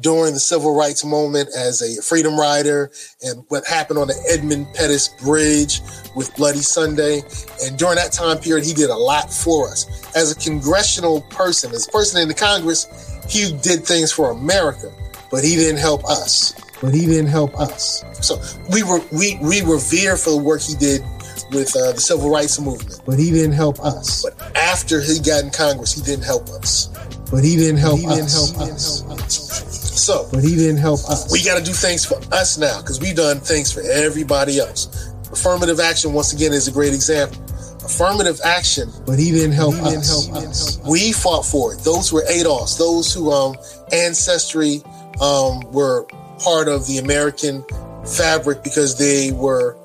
[0.00, 2.90] during the civil rights moment as a freedom rider
[3.22, 5.80] and what happened on the Edmund Pettus Bridge
[6.16, 7.22] with Bloody Sunday.
[7.64, 9.86] And during that time period, he did a lot for us.
[10.16, 12.86] As a congressional person, as a person in the Congress,
[13.28, 14.92] he did things for America,
[15.30, 16.54] but he didn't help us.
[16.82, 18.04] but he didn't help us.
[18.20, 18.36] So
[18.70, 21.02] we were we we revere for the work he did
[21.50, 24.22] with uh, the civil rights movement, but he didn't help us.
[24.22, 26.88] But after he got in Congress, he didn't help us.
[27.30, 28.50] But he didn't help, he us.
[28.50, 29.73] Didn't help us.
[29.94, 31.30] So, but he didn't help us.
[31.30, 35.12] We got to do things for us now because we've done things for everybody else.
[35.30, 37.40] Affirmative action, once again, is a great example.
[37.84, 40.24] Affirmative action, but he didn't help, he us.
[40.26, 40.78] Didn't help us.
[40.88, 41.80] We fought for it.
[41.80, 43.56] Those were ADOS, those who um
[43.92, 44.82] ancestry
[45.20, 46.06] um, were
[46.42, 47.64] part of the American
[48.04, 49.76] fabric because they were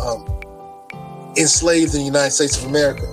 [0.00, 0.26] um,
[1.36, 3.06] enslaved in the United States of America.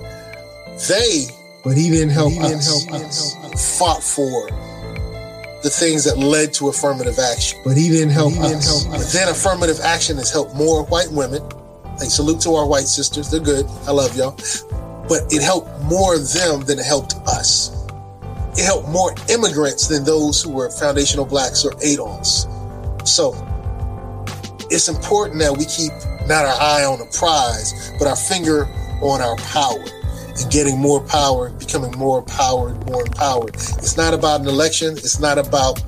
[0.88, 1.26] They,
[1.64, 4.48] but he didn't help, he didn't us, help us, fought for
[5.62, 7.60] the things that led to affirmative action.
[7.64, 8.84] But he didn't help, he didn't us.
[8.84, 9.04] help us.
[9.04, 11.42] But then affirmative action has helped more white women.
[11.98, 13.30] Hey, salute to our white sisters.
[13.30, 13.66] They're good.
[13.86, 14.36] I love y'all.
[15.08, 17.86] But it helped more of them than it helped us.
[18.56, 22.48] It helped more immigrants than those who were foundational blacks or ADOS.
[23.06, 23.32] So
[24.70, 25.92] it's important that we keep
[26.26, 28.66] not our eye on the prize, but our finger
[29.00, 29.84] on our power
[30.40, 33.54] and getting more power, becoming more empowered, more empowered.
[33.54, 34.92] It's not about an election.
[34.92, 35.76] It's not about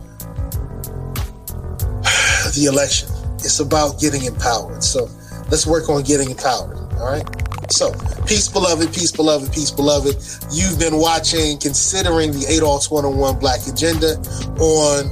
[2.54, 3.08] the election.
[3.36, 4.82] It's about getting empowered.
[4.82, 5.08] So
[5.50, 6.76] let's work on getting empowered.
[6.94, 7.24] All right.
[7.70, 7.92] So,
[8.26, 10.16] peace, beloved, peace, beloved, peace, beloved.
[10.52, 14.16] You've been watching, considering the ADOS 101 Black Agenda
[14.60, 15.10] on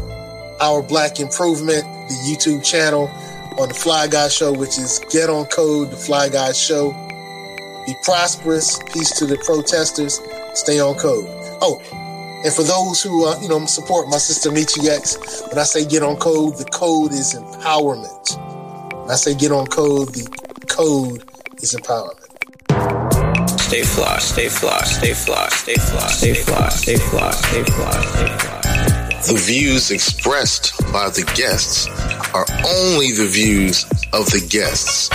[0.60, 3.08] our Black Improvement, the YouTube channel
[3.58, 6.90] on the Fly Guy Show, which is Get on Code, the Fly Guy Show.
[7.86, 8.78] Be prosperous.
[8.92, 10.20] Peace to the protesters.
[10.54, 11.26] Stay on code.
[11.60, 11.80] Oh,
[12.44, 15.84] and for those who uh, you know support my sister Michi X, when I say
[15.84, 18.38] get on code, the code is empowerment.
[19.00, 20.28] When I say get on code, the
[20.68, 21.22] code
[21.62, 22.18] is empowerment.
[23.60, 28.28] Stay fly, stay fly, stay fly, stay fly, stay fly, stay fly, stay fly, stay
[28.36, 29.02] fly.
[29.22, 31.86] The views expressed by the guests
[32.34, 35.08] are only the views of the guests,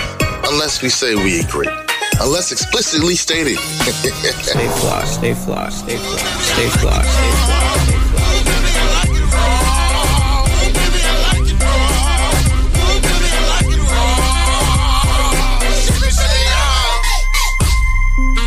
[0.49, 1.86] unless we say we agree.
[2.19, 3.57] Unless explicitly stated.
[3.59, 7.67] stay fly, stay fly, stay fly, stay fly, stay fly,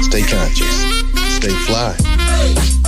[0.03, 0.77] stay conscious.
[1.37, 2.80] Stay fly.